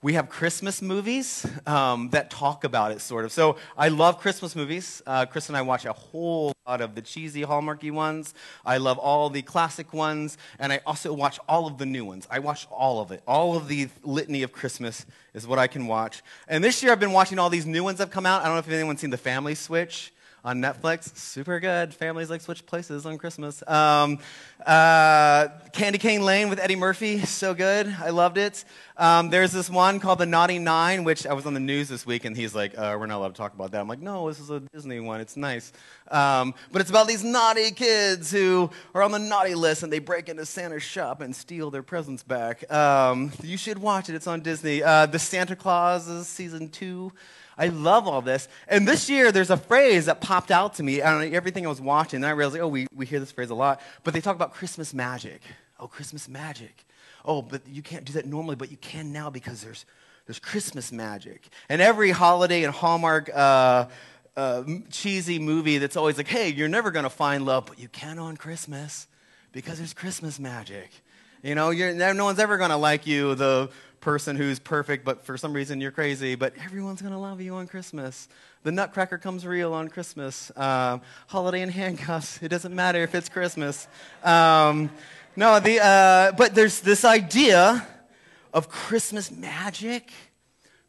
we 0.02 0.14
have 0.14 0.30
Christmas 0.30 0.82
movies 0.82 1.46
um, 1.66 2.10
that 2.12 2.30
talk 2.30 2.64
about 2.64 2.92
it, 2.92 3.02
sort 3.02 3.26
of. 3.26 3.32
So 3.32 3.58
I 3.78 3.90
love 3.90 4.20
Christmas 4.20 4.56
movies. 4.56 5.02
Uh, 5.06 5.26
Chris 5.26 5.50
and 5.50 5.58
I 5.58 5.62
watch 5.62 5.86
a 5.86 5.94
whole 5.94 6.54
lot 6.68 6.82
of 6.82 6.96
the 6.96 7.02
cheesy, 7.02 7.42
hallmarky 7.42 7.92
ones. 7.92 8.34
I 8.66 8.78
love 8.78 8.98
all 8.98 9.30
the 9.30 9.42
classic 9.42 9.94
ones, 9.94 10.38
and 10.60 10.72
I 10.72 10.80
also 10.86 11.12
watch 11.12 11.40
all 11.50 11.68
of 11.68 11.78
the 11.78 11.86
new 11.86 12.06
ones. 12.06 12.28
I 12.30 12.40
watch 12.40 12.68
all 12.72 13.02
of 13.02 13.12
it. 13.12 13.22
All 13.28 13.58
of 13.58 13.68
the 13.68 13.90
litany 14.04 14.44
of 14.44 14.52
Christmas 14.52 15.06
is 15.34 15.46
what 15.48 15.60
I 15.60 15.68
can 15.68 15.88
watch. 15.88 16.22
And 16.48 16.64
this 16.64 16.82
year 16.82 16.92
I've 16.92 17.00
been 17.00 17.12
watching 17.12 17.40
all 17.40 17.50
these 17.50 17.66
new 17.66 17.84
ones 17.84 17.98
that 17.98 18.06
have 18.06 18.14
come 18.14 18.26
out. 18.26 18.42
I 18.42 18.46
don't 18.46 18.54
know 18.54 18.60
if 18.60 18.70
anyone's 18.70 19.02
seen 19.02 19.10
The 19.10 19.18
Family 19.18 19.56
Switch 19.56 20.14
on 20.44 20.62
Netflix. 20.62 21.16
Super 21.18 21.60
good. 21.60 21.94
Families 21.94 22.30
like 22.30 22.42
switch 22.42 22.66
places 22.66 23.06
on 23.06 23.18
Christmas. 23.18 23.62
Um, 23.68 24.20
uh, 24.66 25.48
Candy 25.74 25.98
Cane 25.98 26.22
Lane 26.22 26.50
with 26.50 26.60
Eddie 26.60 26.76
Murphy. 26.76 27.20
So 27.20 27.54
good. 27.54 27.88
I 27.88 28.10
loved 28.10 28.38
it. 28.38 28.64
Um, 28.98 29.30
there's 29.30 29.52
this 29.52 29.70
one 29.70 30.00
called 30.00 30.20
The 30.20 30.26
Naughty 30.26 30.60
Nine, 30.60 31.04
which 31.04 31.26
I 31.26 31.34
was 31.34 31.46
on 31.46 31.54
the 31.54 31.60
news 31.60 31.88
this 31.88 32.06
week, 32.06 32.26
and 32.26 32.36
he's 32.36 32.54
like, 32.54 32.78
uh, 32.78 32.98
We're 33.00 33.06
not 33.06 33.18
allowed 33.18 33.36
to 33.36 33.38
talk 33.38 33.54
about 33.54 33.72
that. 33.72 33.82
I'm 33.82 33.88
like, 33.88 34.02
No, 34.02 34.28
this 34.28 34.40
is 34.40 34.50
a 34.50 34.60
Disney 34.60 35.00
one. 35.00 35.22
It's 35.22 35.38
nice. 35.38 35.72
Um, 36.12 36.54
but 36.72 36.82
it's 36.82 36.90
about 36.90 37.08
these 37.08 37.24
naughty 37.24 37.72
kids 37.72 38.32
who 38.32 38.70
are 38.94 39.04
on 39.04 39.12
the 39.12 39.20
naughty 39.20 39.56
list 39.56 39.84
and 39.84 39.94
they 39.94 40.00
break 40.00 40.28
into 40.28 40.46
Santa's 40.46 40.84
shop 40.84 41.22
and 41.22 41.36
steal 41.36 41.70
their 41.72 41.84
presents 41.84 42.24
back. 42.24 42.70
Um, 42.72 43.32
you 43.44 43.58
should 43.58 43.78
watch 43.78 44.10
it. 44.10 44.16
It's 44.16 44.28
on 44.28 44.42
Disney. 44.42 44.82
Uh, 44.84 45.06
the 45.06 45.20
Santa 45.20 45.56
Clauses 45.56 46.28
season 46.28 46.70
two. 46.70 47.12
I 47.60 47.68
love 47.68 48.08
all 48.08 48.22
this. 48.22 48.48
And 48.70 48.88
this 48.88 49.10
year, 49.10 49.34
there's 49.34 49.50
a 49.50 49.58
phrase 49.58 50.06
that 50.06 50.22
popped 50.22 50.50
out 50.50 50.76
to 50.76 50.84
me. 50.84 51.02
I 51.02 51.12
don't 51.12 51.30
know, 51.30 51.36
everything 51.36 51.66
I 51.66 51.70
was 51.70 51.82
watching, 51.82 52.18
and 52.18 52.26
I 52.26 52.30
realized, 52.30 52.62
oh, 52.62 52.70
we, 52.70 52.88
we 52.96 53.06
hear 53.06 53.20
this 53.20 53.34
phrase 53.34 53.50
a 53.50 53.56
lot. 53.56 53.82
But 54.06 54.14
they 54.14 54.22
talk 54.22 54.36
about 54.36 54.54
Christmas 54.54 54.94
magic. 54.94 55.42
Oh, 55.78 55.88
Christmas 55.88 56.30
magic. 56.30 56.86
Oh, 57.26 57.42
but 57.42 57.68
you 57.68 57.82
can't 57.82 58.06
do 58.06 58.14
that 58.14 58.26
normally, 58.26 58.56
but 58.56 58.72
you 58.72 58.78
can 58.78 59.12
now 59.12 59.30
because 59.30 59.62
there's, 59.62 59.86
there's 60.26 60.40
Christmas 60.40 60.94
magic. 60.94 61.50
And 61.68 61.82
every 61.82 62.12
holiday 62.12 62.64
and 62.64 62.74
Hallmark 62.74 63.30
uh, 63.36 63.88
uh, 64.38 64.64
cheesy 64.90 65.38
movie 65.38 65.80
that's 65.80 65.98
always 65.98 66.16
like, 66.16 66.28
hey, 66.28 66.50
you're 66.50 66.70
never 66.70 66.92
going 66.92 67.04
to 67.04 67.10
find 67.10 67.46
love, 67.46 67.66
but 67.66 67.78
you 67.78 67.90
can 67.90 68.20
on 68.20 68.38
Christmas 68.38 69.08
because 69.52 69.80
there's 69.80 69.94
Christmas 69.94 70.40
magic. 70.40 70.92
You 71.44 71.56
know, 71.56 71.72
no 71.72 72.26
one's 72.26 72.40
ever 72.40 72.58
going 72.58 72.70
to 72.70 72.78
like 72.78 73.08
you. 73.08 73.36
The 73.36 73.70
person 74.02 74.36
who's 74.36 74.60
perfect, 74.60 75.06
but 75.06 75.26
for 75.26 75.38
some 75.38 75.54
reason 75.54 75.82
you're 75.82 75.92
crazy, 75.92 76.36
but 76.36 76.54
everyone's 76.64 77.02
going 77.02 77.14
to 77.14 77.20
love 77.20 77.42
you 77.42 77.56
on 77.56 77.68
Christmas. 77.68 78.28
The 78.64 78.72
Nutcracker 78.72 79.18
comes 79.18 79.46
real 79.46 79.74
on 79.74 79.88
Christmas. 79.88 80.52
Um, 80.56 81.02
holiday 81.28 81.62
in 81.62 81.70
handcuffs. 81.70 82.42
It 82.42 82.50
doesn't 82.50 82.76
matter 82.76 83.02
if 83.04 83.16
it's 83.16 83.30
Christmas. 83.30 83.88
Um, 84.24 84.90
no, 85.36 85.60
the, 85.60 85.84
uh, 85.84 86.32
but 86.34 86.56
there's 86.56 86.82
this 86.82 87.06
idea 87.06 87.88
of 88.54 88.70
Christmas 88.70 89.32
magic. 89.32 90.12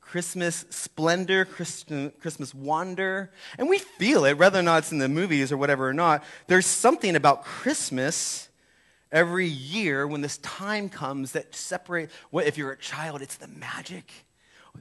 Christmas 0.01 0.65
splendor, 0.71 1.45
Christmas 1.45 2.53
wonder, 2.53 3.31
and 3.59 3.69
we 3.69 3.79
feel 3.79 4.25
it, 4.25 4.37
whether 4.37 4.59
or 4.59 4.63
not 4.63 4.79
it's 4.79 4.91
in 4.91 4.99
the 4.99 5.09
movies 5.09 5.53
or 5.53 5.57
whatever 5.57 5.89
or 5.89 5.95
not. 5.95 6.25
There's 6.49 6.67
something 6.67 7.15
about 7.15 7.45
Christmas 7.45 8.50
every 9.13 9.47
year 9.47 10.07
when 10.07 10.21
this 10.21 10.39
time 10.39 10.89
comes 10.89 11.33
that 11.33 11.55
separate 11.55 12.11
well, 12.31 12.47
if 12.47 12.57
you're 12.57 12.73
a 12.73 12.79
child 12.79 13.23
it's 13.23 13.37
the 13.37 13.49
magic. 13.49 14.13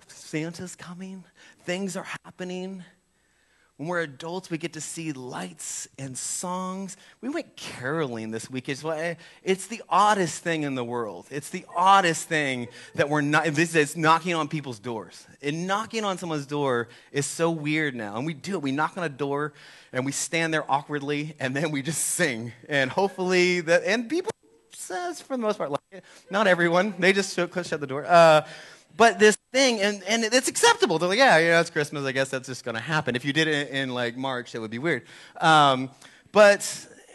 Santa's 0.08 0.76
coming 0.76 1.24
things 1.64 1.98
are 1.98 2.08
happening 2.24 2.84
when 3.80 3.88
we're 3.88 4.02
adults 4.02 4.50
we 4.50 4.58
get 4.58 4.74
to 4.74 4.82
see 4.82 5.14
lights 5.14 5.88
and 5.98 6.18
songs. 6.18 6.98
We 7.22 7.30
went 7.30 7.56
caroling 7.56 8.30
this 8.30 8.50
week 8.50 8.68
it's, 8.68 8.84
eh, 8.84 9.16
it's 9.42 9.68
the 9.68 9.82
oddest 9.88 10.44
thing 10.44 10.64
in 10.64 10.76
the 10.76 10.84
world. 10.84 11.28
It's 11.32 11.50
the 11.50 11.66
oddest 11.74 12.28
thing 12.28 12.68
that 12.96 13.08
we're 13.08 13.22
not 13.22 13.46
this 13.46 13.76
is 13.76 13.96
knocking 13.96 14.36
on 14.36 14.50
people's 14.50 14.80
doors. 14.80 15.26
And 15.42 15.66
knocking 15.66 16.04
on 16.04 16.18
someone's 16.18 16.46
door 16.46 16.90
is 17.14 17.26
so 17.26 17.52
weird 17.52 17.96
now. 17.96 18.18
And 18.18 18.26
we 18.26 18.34
do 18.34 18.56
it. 18.56 18.62
We 18.62 18.74
knock 18.74 18.98
on 18.98 19.06
a 19.06 19.10
door 19.10 19.54
and 19.94 20.06
we 20.06 20.12
stand 20.12 20.54
there 20.54 20.70
awkwardly 20.70 21.38
and 21.40 21.56
then 21.56 21.72
we 21.72 21.82
just 21.82 22.04
sing. 22.04 22.52
And 22.68 22.92
hopefully 22.92 23.62
that 23.62 23.86
and 23.86 24.10
people 24.10 24.34
says 24.90 25.22
for 25.22 25.38
the 25.38 25.42
most 25.42 25.58
part. 25.58 25.72
Like 25.72 26.04
not 26.30 26.48
everyone. 26.48 26.94
They 27.00 27.14
just 27.14 27.36
shut, 27.36 27.54
shut 27.66 27.80
the 27.80 27.88
door. 27.88 28.06
Uh, 28.06 28.46
but 28.98 29.20
this 29.20 29.38
thing 29.54 29.80
and, 29.80 30.04
and 30.04 30.24
it's 30.26 30.48
acceptable. 30.50 31.00
They're 31.00 31.08
like 31.10 31.20
yeah 31.20 31.38
you 31.38 31.50
know 31.52 31.62
it's 31.62 31.70
christmas. 31.70 32.04
I 32.04 32.12
guess 32.12 32.30
that's 32.30 32.48
just 32.48 32.66
going 32.66 32.76
to 32.76 32.82
happen. 32.82 33.16
If 33.16 33.24
you 33.24 33.32
did 33.32 33.48
it 33.48 33.70
in, 33.70 33.90
like 33.90 34.18
march 34.18 34.56
it 34.56 34.60
would 34.60 34.72
be 34.72 34.80
weird. 34.80 35.04
Um, 35.40 35.90
but 36.32 36.62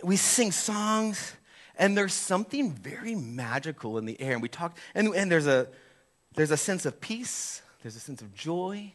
we 0.03 0.17
sing 0.17 0.53
songs 0.53 1.35
and 1.77 1.99
there's 1.99 2.15
something 2.15 2.73
very 2.73 3.15
magical 3.15 3.99
in 3.99 4.07
the 4.07 4.19
air 4.21 4.33
and 4.33 4.43
we 4.43 4.49
talk 4.49 4.79
and, 4.95 5.15
and 5.15 5.31
there's 5.31 5.47
a 5.47 5.69
there's 6.35 6.51
a 6.51 6.57
sense 6.57 6.87
of 6.87 7.01
peace. 7.01 7.63
There's 7.83 7.97
a 7.97 8.01
sense 8.01 8.23
of 8.23 8.35
joy 8.35 8.93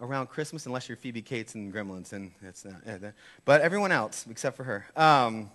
around 0.00 0.28
Christmas, 0.28 0.66
unless 0.66 0.88
you're 0.88 0.96
Phoebe 0.96 1.22
Cates 1.22 1.54
and 1.54 1.72
Gremlins, 1.72 2.12
and 2.12 2.32
it's 2.42 2.64
not. 2.64 2.82
But 3.44 3.60
everyone 3.60 3.92
else, 3.92 4.26
except 4.28 4.56
for 4.56 4.64
her. 4.64 4.86
Um, 4.96 5.50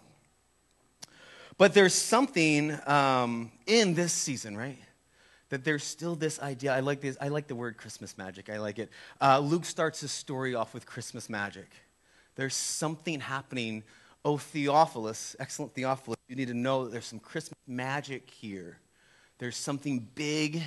but 1.60 1.74
there's 1.74 1.94
something 1.94 2.76
um, 2.88 3.52
in 3.68 3.94
this 3.94 4.14
season, 4.14 4.58
right? 4.58 4.80
That 5.50 5.66
there's 5.66 5.84
still 5.84 6.16
this 6.16 6.40
idea. 6.40 6.74
I 6.74 6.80
like 6.80 7.02
this. 7.02 7.18
I 7.20 7.28
like 7.28 7.48
the 7.48 7.56
word 7.56 7.76
Christmas 7.78 8.18
magic. 8.18 8.50
I 8.50 8.60
like 8.60 8.80
it. 8.80 8.90
Uh, 9.22 9.40
Luke 9.40 9.66
starts 9.66 10.00
his 10.00 10.12
story 10.12 10.56
off 10.56 10.74
with 10.74 10.86
Christmas 10.86 11.30
magic. 11.30 11.70
There's 12.36 12.56
something 12.56 13.20
happening. 13.20 13.84
Oh, 14.24 14.38
Theophilus, 14.38 15.36
excellent 15.38 15.74
Theophilus, 15.74 16.18
you 16.30 16.38
need 16.38 16.48
to 16.48 16.54
know 16.54 16.86
that 16.86 16.92
there's 16.92 17.06
some 17.06 17.20
Christmas 17.20 17.60
magic 17.68 18.30
here. 18.30 18.78
There's 19.38 19.58
something 19.58 20.08
big 20.16 20.62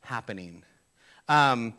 happening. 0.00 0.62
Um, 1.28 1.74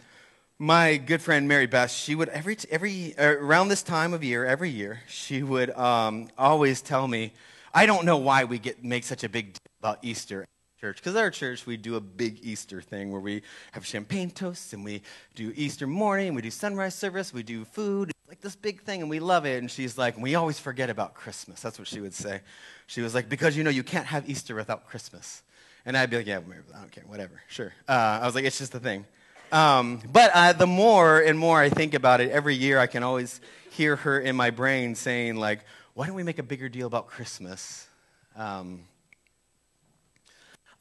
my 0.60 0.98
good 0.98 1.22
friend 1.22 1.48
Mary 1.48 1.66
Beth, 1.66 1.92
she 1.92 2.14
would 2.14 2.30
every 2.30 2.58
every 2.70 3.18
uh, 3.18 3.26
around 3.26 3.70
this 3.70 3.82
time 3.82 4.14
of 4.14 4.24
year, 4.24 4.46
every 4.46 4.70
year, 4.70 5.02
she 5.08 5.42
would 5.42 5.72
um, 5.72 6.28
always 6.38 6.82
tell 6.82 7.08
me, 7.08 7.34
"I 7.76 7.86
don't 7.86 8.06
know 8.06 8.18
why 8.18 8.46
we 8.46 8.58
get 8.58 8.84
make 8.84 9.04
such 9.04 9.24
a 9.24 9.30
big 9.30 9.54
deal 9.54 9.72
about 9.80 10.00
Easter." 10.02 10.46
Church, 10.82 10.98
because 10.98 11.16
our 11.16 11.32
church 11.32 11.66
we 11.66 11.78
do 11.78 11.96
a 11.96 12.02
big 12.02 12.40
Easter 12.44 12.82
thing 12.82 13.10
where 13.10 13.22
we 13.22 13.44
have 13.72 13.86
champagne 13.86 14.30
toasts 14.30 14.74
and 14.74 14.84
we 14.84 15.02
do 15.34 15.54
Easter 15.56 15.88
morning, 15.88 16.34
we 16.36 16.42
do 16.42 16.52
sunrise 16.52 16.94
service, 16.94 17.34
we 17.34 17.44
do 17.44 17.64
food, 17.64 18.12
like 18.28 18.42
this 18.42 18.58
big 18.58 18.82
thing, 18.84 19.00
and 19.00 19.10
we 19.10 19.20
love 19.20 19.46
it. 19.46 19.60
And 19.60 19.72
she's 19.72 19.98
like, 19.98 20.18
we 20.18 20.36
always 20.36 20.60
forget 20.60 20.90
about 20.90 21.14
Christmas. 21.14 21.62
That's 21.62 21.80
what 21.80 21.88
she 21.88 22.02
would 22.02 22.14
say. 22.14 22.42
She 22.88 23.02
was 23.02 23.16
like, 23.16 23.30
because 23.30 23.56
you 23.56 23.64
know 23.64 23.70
you 23.70 23.84
can't 23.84 24.06
have 24.08 24.30
Easter 24.30 24.54
without 24.54 24.86
Christmas. 24.86 25.44
And 25.86 25.96
I'd 25.96 26.10
be 26.10 26.18
like, 26.18 26.28
yeah, 26.28 26.40
I 26.40 26.80
don't 26.80 26.92
care, 26.92 27.06
whatever, 27.08 27.42
sure. 27.48 27.72
Uh, 27.88 28.20
I 28.22 28.26
was 28.26 28.36
like, 28.36 28.44
it's 28.44 28.58
just 28.58 28.74
the 28.74 28.80
thing. 28.80 29.06
Um, 29.52 30.02
but 30.12 30.32
uh, 30.34 30.54
the 30.54 30.68
more 30.68 31.22
and 31.22 31.40
more 31.40 31.60
I 31.60 31.70
think 31.70 31.94
about 31.94 32.20
it, 32.20 32.32
every 32.32 32.56
year 32.56 32.80
I 32.80 32.88
can 32.88 33.02
always 33.02 33.40
hear 33.72 33.96
her 33.96 34.20
in 34.20 34.36
my 34.36 34.50
brain 34.50 34.96
saying, 34.96 35.38
like, 35.38 35.62
why 35.96 36.06
don't 36.06 36.16
we 36.16 36.24
make 36.24 36.40
a 36.40 36.44
bigger 36.44 36.68
deal 36.68 36.88
about 36.88 37.08
Christmas? 37.08 37.88
Um, 38.36 38.82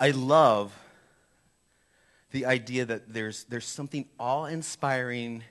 I 0.00 0.10
love 0.10 0.76
the 2.32 2.46
idea 2.46 2.84
that 2.84 3.14
there's, 3.14 3.44
there's 3.44 3.64
something 3.64 4.06
awe 4.18 4.46
inspiring 4.46 5.44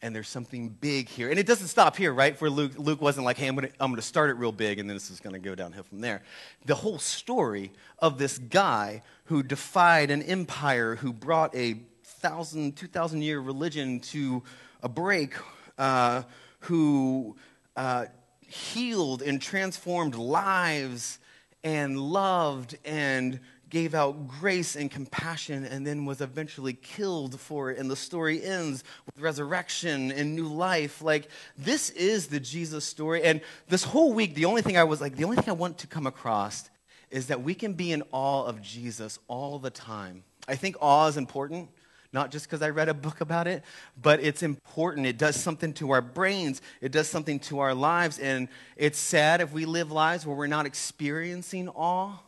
and 0.00 0.14
there's 0.14 0.28
something 0.28 0.68
big 0.68 1.08
here. 1.08 1.28
And 1.28 1.40
it 1.40 1.46
doesn't 1.46 1.66
stop 1.66 1.96
here, 1.96 2.12
right? 2.12 2.38
For 2.38 2.48
Luke, 2.48 2.78
Luke 2.78 3.02
wasn't 3.02 3.26
like, 3.26 3.36
hey, 3.36 3.48
I'm 3.48 3.56
going 3.56 3.66
to 3.66 3.74
I'm 3.80 3.90
gonna 3.90 4.00
start 4.00 4.30
it 4.30 4.34
real 4.34 4.52
big 4.52 4.78
and 4.78 4.88
then 4.88 4.96
this 4.96 5.10
is 5.10 5.18
going 5.18 5.34
to 5.34 5.40
go 5.40 5.56
downhill 5.56 5.82
from 5.82 6.00
there. 6.00 6.22
The 6.66 6.76
whole 6.76 7.00
story 7.00 7.72
of 7.98 8.16
this 8.16 8.38
guy 8.38 9.02
who 9.24 9.42
defied 9.42 10.12
an 10.12 10.22
empire, 10.22 10.94
who 10.94 11.12
brought 11.12 11.52
a 11.56 11.80
thousand, 12.04 12.76
two 12.76 12.86
thousand 12.86 13.22
year 13.22 13.40
religion 13.40 13.98
to 14.00 14.44
a 14.84 14.88
break, 14.88 15.34
uh, 15.78 16.22
who 16.60 17.36
uh, 17.76 18.06
healed 18.50 19.22
and 19.22 19.40
transformed 19.40 20.14
lives 20.14 21.18
and 21.62 21.98
loved 21.98 22.76
and 22.84 23.40
gave 23.68 23.94
out 23.94 24.26
grace 24.26 24.74
and 24.74 24.90
compassion 24.90 25.64
and 25.64 25.86
then 25.86 26.04
was 26.04 26.20
eventually 26.20 26.72
killed 26.72 27.38
for 27.38 27.70
it. 27.70 27.78
And 27.78 27.88
the 27.88 27.96
story 27.96 28.42
ends 28.42 28.82
with 29.06 29.22
resurrection 29.22 30.10
and 30.10 30.34
new 30.34 30.48
life. 30.48 31.00
Like, 31.00 31.28
this 31.56 31.90
is 31.90 32.26
the 32.26 32.40
Jesus 32.40 32.84
story. 32.84 33.22
And 33.22 33.40
this 33.68 33.84
whole 33.84 34.12
week, 34.12 34.34
the 34.34 34.46
only 34.46 34.62
thing 34.62 34.76
I 34.76 34.84
was 34.84 35.00
like, 35.00 35.16
the 35.16 35.24
only 35.24 35.36
thing 35.36 35.48
I 35.48 35.52
want 35.52 35.78
to 35.78 35.86
come 35.86 36.06
across 36.06 36.68
is 37.10 37.28
that 37.28 37.42
we 37.42 37.54
can 37.54 37.74
be 37.74 37.92
in 37.92 38.02
awe 38.10 38.44
of 38.44 38.60
Jesus 38.60 39.18
all 39.28 39.58
the 39.58 39.70
time. 39.70 40.24
I 40.48 40.56
think 40.56 40.76
awe 40.80 41.06
is 41.06 41.16
important 41.16 41.70
not 42.12 42.30
just 42.30 42.46
because 42.46 42.62
I 42.62 42.70
read 42.70 42.88
a 42.88 42.94
book 42.94 43.20
about 43.20 43.46
it, 43.46 43.62
but 44.00 44.20
it's 44.20 44.42
important. 44.42 45.06
It 45.06 45.16
does 45.16 45.36
something 45.36 45.72
to 45.74 45.92
our 45.92 46.02
brains, 46.02 46.60
it 46.80 46.92
does 46.92 47.08
something 47.08 47.38
to 47.40 47.60
our 47.60 47.74
lives. 47.74 48.18
And 48.18 48.48
it's 48.76 48.98
sad 48.98 49.40
if 49.40 49.52
we 49.52 49.64
live 49.64 49.92
lives 49.92 50.26
where 50.26 50.36
we're 50.36 50.46
not 50.46 50.66
experiencing 50.66 51.68
awe. 51.68 52.18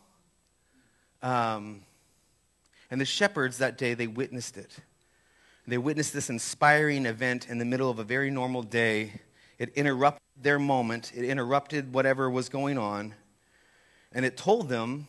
Um, 1.22 1.82
and 2.90 3.00
the 3.00 3.04
shepherds 3.04 3.58
that 3.58 3.78
day, 3.78 3.94
they 3.94 4.06
witnessed 4.06 4.56
it. 4.56 4.76
They 5.66 5.78
witnessed 5.78 6.12
this 6.12 6.28
inspiring 6.28 7.06
event 7.06 7.48
in 7.48 7.58
the 7.58 7.64
middle 7.64 7.88
of 7.88 7.98
a 7.98 8.04
very 8.04 8.30
normal 8.30 8.62
day. 8.62 9.12
It 9.58 9.70
interrupted 9.74 10.22
their 10.40 10.58
moment, 10.58 11.12
it 11.14 11.24
interrupted 11.24 11.92
whatever 11.94 12.28
was 12.28 12.48
going 12.48 12.78
on, 12.78 13.14
and 14.12 14.24
it 14.24 14.36
told 14.36 14.68
them 14.68 15.06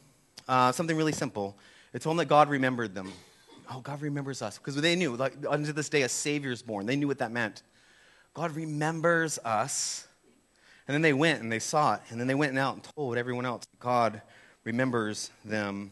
uh, 0.47 0.71
something 0.71 0.95
really 0.95 1.11
simple. 1.11 1.57
It 1.91 2.01
told 2.01 2.13
them 2.13 2.17
that 2.19 2.29
God 2.29 2.49
remembered 2.49 2.93
them. 2.93 3.11
Oh, 3.75 3.81
God 3.81 4.01
remembers 4.01 4.41
us. 4.41 4.57
Because 4.57 4.75
they 4.75 4.95
knew, 4.95 5.15
like, 5.15 5.33
unto 5.49 5.71
this 5.71 5.89
day, 5.89 6.03
a 6.03 6.09
Savior's 6.09 6.61
born. 6.61 6.85
They 6.85 6.95
knew 6.95 7.07
what 7.07 7.19
that 7.19 7.31
meant. 7.31 7.63
God 8.33 8.55
remembers 8.55 9.39
us. 9.39 10.07
And 10.87 10.93
then 10.93 11.01
they 11.01 11.13
went 11.13 11.41
and 11.41 11.51
they 11.51 11.59
saw 11.59 11.95
it. 11.95 12.01
And 12.09 12.19
then 12.19 12.27
they 12.27 12.35
went 12.35 12.57
out 12.57 12.75
and 12.75 12.83
told 12.95 13.17
everyone 13.17 13.45
else 13.45 13.65
God 13.79 14.21
remembers 14.63 15.31
them. 15.43 15.91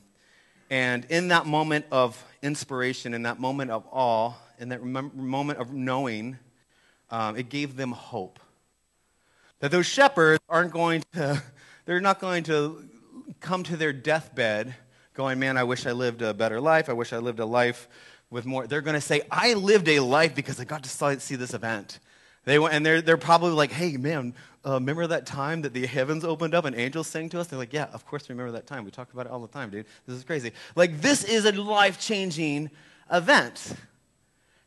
And 0.70 1.06
in 1.10 1.30
that 1.30 1.46
moment 1.46 1.86
of 1.92 2.24
inspiration, 2.42 3.14
in 3.14 3.24
that 3.24 3.40
moment 3.40 3.72
of 3.72 3.86
awe, 3.92 4.34
in 4.60 4.70
that 4.70 4.84
moment 4.84 5.60
of 5.60 5.74
knowing, 5.74 6.38
um, 7.10 7.36
it 7.36 7.50
gave 7.50 7.76
them 7.76 7.92
hope. 7.92 8.40
That 9.60 9.72
those 9.72 9.86
shepherds 9.86 10.42
aren't 10.48 10.72
going 10.72 11.04
to, 11.14 11.42
they're 11.86 12.02
not 12.02 12.20
going 12.20 12.44
to 12.44 12.88
come 13.40 13.64
to 13.64 13.78
their 13.78 13.94
deathbed 13.94 14.76
going, 15.14 15.40
man, 15.40 15.58
I 15.58 15.64
wish 15.64 15.86
I 15.86 15.92
lived 15.92 16.22
a 16.22 16.34
better 16.34 16.60
life. 16.62 16.90
I 16.90 16.94
wish 16.94 17.14
I 17.14 17.18
lived 17.18 17.40
a 17.40 17.46
life 17.46 17.88
with 18.30 18.46
more. 18.46 18.68
They're 18.68 18.82
going 18.82 18.96
to 18.96 19.02
say, 19.02 19.22
I 19.30 19.54
lived 19.54 19.88
a 19.88 20.00
life 20.00 20.34
because 20.34 20.60
I 20.60 20.64
got 20.64 20.84
to 20.84 21.20
see 21.20 21.36
this 21.36 21.54
event. 21.54 22.00
They 22.44 22.58
went, 22.58 22.74
and 22.74 22.86
they're, 22.86 23.02
they're 23.02 23.18
probably 23.18 23.52
like, 23.52 23.72
hey, 23.72 23.98
man, 23.98 24.34
uh, 24.66 24.74
remember 24.74 25.06
that 25.08 25.26
time 25.26 25.62
that 25.62 25.74
the 25.74 25.86
heavens 25.86 26.24
opened 26.24 26.56
up 26.56 26.66
and 26.66 26.76
angels 26.76 27.08
sang 27.08 27.30
to 27.30 27.40
us? 27.40 27.48
They're 27.48 27.60
like, 27.60 27.74
yeah, 27.74 27.88
of 27.94 28.06
course, 28.06 28.30
remember 28.30 28.54
that 28.54 28.66
time. 28.66 28.84
We 28.84 28.92
talk 28.92 29.14
about 29.14 29.28
it 29.28 29.32
all 29.32 29.42
the 29.42 29.48
time, 29.48 29.70
dude. 29.70 29.86
This 30.08 30.18
is 30.18 30.24
crazy. 30.24 30.52
Like, 30.76 31.02
this 31.02 31.24
is 31.24 31.46
a 31.46 31.52
life 31.52 32.00
changing 32.00 32.72
event. 33.12 33.76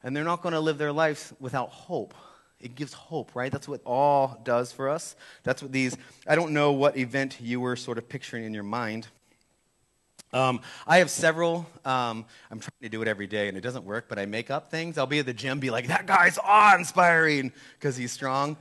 And 0.03 0.15
they're 0.15 0.25
not 0.25 0.43
going 0.43 0.53
to 0.53 0.61
live 0.61 0.79
their 0.79 0.93
lives 0.93 1.33
without 1.41 1.71
hope. 1.71 2.15
It 2.61 2.77
gives 2.77 2.93
hope, 2.93 3.35
right? 3.35 3.51
That's 3.51 3.67
what 3.67 3.81
awe 3.85 4.35
does 4.45 4.71
for 4.71 4.89
us. 4.89 5.17
That's 5.43 5.61
what 5.61 5.73
these, 5.73 5.97
I 6.27 6.35
don't 6.35 6.53
know 6.53 6.73
what 6.73 6.97
event 6.97 7.41
you 7.41 7.61
were 7.61 7.75
sort 7.75 7.99
of 7.99 8.09
picturing 8.09 8.45
in 8.45 8.55
your 8.55 8.63
mind. 8.63 9.09
Um, 10.35 10.63
I 10.85 10.99
have 10.99 11.11
several. 11.11 11.65
Um, 11.85 12.25
I'm 12.51 12.59
trying 12.59 12.83
to 12.83 12.89
do 12.89 13.01
it 13.03 13.09
every 13.09 13.29
day, 13.29 13.47
and 13.47 13.57
it 13.57 13.61
doesn't 13.61 13.85
work. 13.85 14.07
But 14.09 14.19
I 14.19 14.27
make 14.27 14.51
up 14.51 14.69
things. 14.69 14.99
I'll 14.99 15.07
be 15.07 15.21
at 15.21 15.27
the 15.27 15.33
gym, 15.33 15.61
be 15.61 15.71
like, 15.71 15.87
"That 15.87 16.07
guy's 16.07 16.39
awe-inspiring" 16.39 17.53
because 17.79 17.97
he's 17.97 18.11
strong, 18.11 18.57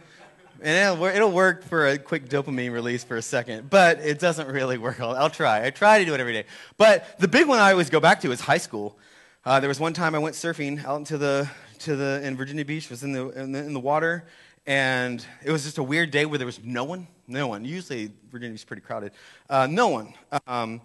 and 0.62 0.96
it'll, 0.98 1.06
it'll, 1.06 1.32
work 1.32 1.64
for 1.64 1.88
a 1.88 1.98
quick 1.98 2.30
dopamine 2.30 2.72
release 2.72 3.04
for 3.04 3.18
a 3.18 3.24
second. 3.24 3.72
But 3.72 4.00
it 4.02 4.20
doesn't 4.20 4.48
really 4.48 4.78
work. 4.78 5.02
I'll, 5.02 5.16
I'll, 5.16 5.32
try. 5.32 5.66
I 5.66 5.72
try 5.72 5.98
to 5.98 6.06
do 6.06 6.14
it 6.14 6.20
every 6.20 6.34
day. 6.34 6.46
But 6.78 7.20
the 7.20 7.28
big 7.28 7.48
one 7.48 7.58
I 7.58 7.72
always 7.72 7.90
go 7.90 8.00
back 8.00 8.22
to 8.22 8.32
is 8.32 8.40
high 8.40 8.60
school. 8.60 8.96
Uh, 9.44 9.60
there 9.60 9.68
was 9.68 9.80
one 9.80 9.94
time 9.94 10.14
I 10.14 10.20
went 10.20 10.36
surfing 10.36 10.86
out 10.86 10.98
into 10.98 11.18
the 11.18 11.50
to 11.80 11.96
the 11.96 12.22
in 12.24 12.38
Virginia 12.38 12.66
Beach. 12.66 12.92
Was 12.92 13.02
in 13.02 13.14
the, 13.14 13.30
in 13.30 13.52
the 13.52 13.60
in 13.60 13.74
the 13.74 13.80
water, 13.80 14.26
and 14.68 15.26
it 15.44 15.52
was 15.52 15.64
just 15.64 15.80
a 15.80 15.84
weird 15.84 16.12
day 16.12 16.28
where 16.28 16.38
there 16.38 16.46
was 16.46 16.64
no 16.64 16.84
one. 16.84 17.08
No 17.28 17.48
one. 17.48 17.66
Usually 17.66 18.12
Virginia 18.32 18.52
Beach 18.52 18.62
is 18.62 18.66
pretty 18.66 18.84
crowded. 18.84 19.12
Uh, 19.50 19.68
no 19.68 19.88
one. 19.88 20.14
Um, 20.46 20.80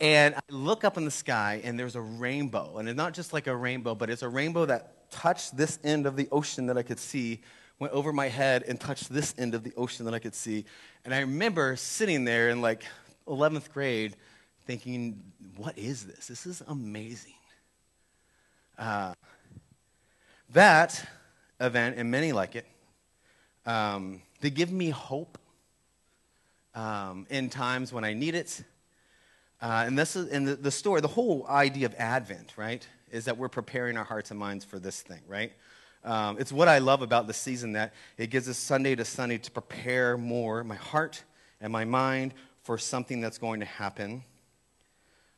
and 0.00 0.34
I 0.34 0.40
look 0.50 0.84
up 0.84 0.96
in 0.96 1.04
the 1.04 1.10
sky, 1.10 1.60
and 1.64 1.78
there's 1.78 1.96
a 1.96 2.00
rainbow. 2.00 2.78
And 2.78 2.88
it's 2.88 2.96
not 2.96 3.14
just 3.14 3.32
like 3.32 3.48
a 3.48 3.56
rainbow, 3.56 3.94
but 3.94 4.10
it's 4.10 4.22
a 4.22 4.28
rainbow 4.28 4.64
that 4.66 5.10
touched 5.10 5.56
this 5.56 5.78
end 5.82 6.06
of 6.06 6.14
the 6.14 6.28
ocean 6.30 6.66
that 6.66 6.78
I 6.78 6.82
could 6.82 7.00
see, 7.00 7.40
went 7.80 7.92
over 7.92 8.12
my 8.12 8.28
head, 8.28 8.62
and 8.68 8.78
touched 8.78 9.12
this 9.12 9.34
end 9.38 9.54
of 9.54 9.64
the 9.64 9.72
ocean 9.76 10.04
that 10.04 10.14
I 10.14 10.20
could 10.20 10.34
see. 10.34 10.64
And 11.04 11.12
I 11.12 11.20
remember 11.20 11.74
sitting 11.74 12.24
there 12.24 12.50
in 12.50 12.60
like 12.60 12.84
11th 13.26 13.72
grade 13.72 14.14
thinking, 14.66 15.20
what 15.56 15.76
is 15.76 16.04
this? 16.04 16.28
This 16.28 16.46
is 16.46 16.62
amazing. 16.68 17.32
Uh, 18.78 19.14
that 20.50 21.04
event, 21.58 21.96
and 21.98 22.08
many 22.08 22.30
like 22.30 22.54
it, 22.54 22.66
um, 23.66 24.22
they 24.40 24.50
give 24.50 24.70
me 24.70 24.90
hope 24.90 25.38
um, 26.74 27.26
in 27.30 27.50
times 27.50 27.92
when 27.92 28.04
I 28.04 28.12
need 28.14 28.36
it 28.36 28.62
uh, 29.60 29.84
and 29.86 29.98
this 29.98 30.16
is 30.16 30.28
in 30.28 30.44
the, 30.44 30.54
the 30.56 30.70
story, 30.70 31.00
the 31.00 31.08
whole 31.08 31.46
idea 31.48 31.86
of 31.86 31.94
Advent, 31.96 32.54
right, 32.56 32.86
is 33.10 33.24
that 33.24 33.36
we're 33.36 33.48
preparing 33.48 33.96
our 33.96 34.04
hearts 34.04 34.30
and 34.30 34.38
minds 34.38 34.64
for 34.64 34.78
this 34.78 35.02
thing, 35.02 35.20
right? 35.26 35.52
Um, 36.04 36.36
it's 36.38 36.52
what 36.52 36.68
I 36.68 36.78
love 36.78 37.02
about 37.02 37.26
the 37.26 37.34
season 37.34 37.72
that 37.72 37.92
it 38.16 38.30
gives 38.30 38.48
us 38.48 38.56
Sunday 38.56 38.94
to 38.94 39.04
Sunday 39.04 39.38
to 39.38 39.50
prepare 39.50 40.16
more 40.16 40.62
my 40.62 40.76
heart 40.76 41.24
and 41.60 41.72
my 41.72 41.84
mind 41.84 42.34
for 42.62 42.78
something 42.78 43.20
that's 43.20 43.38
going 43.38 43.60
to 43.60 43.66
happen. 43.66 44.22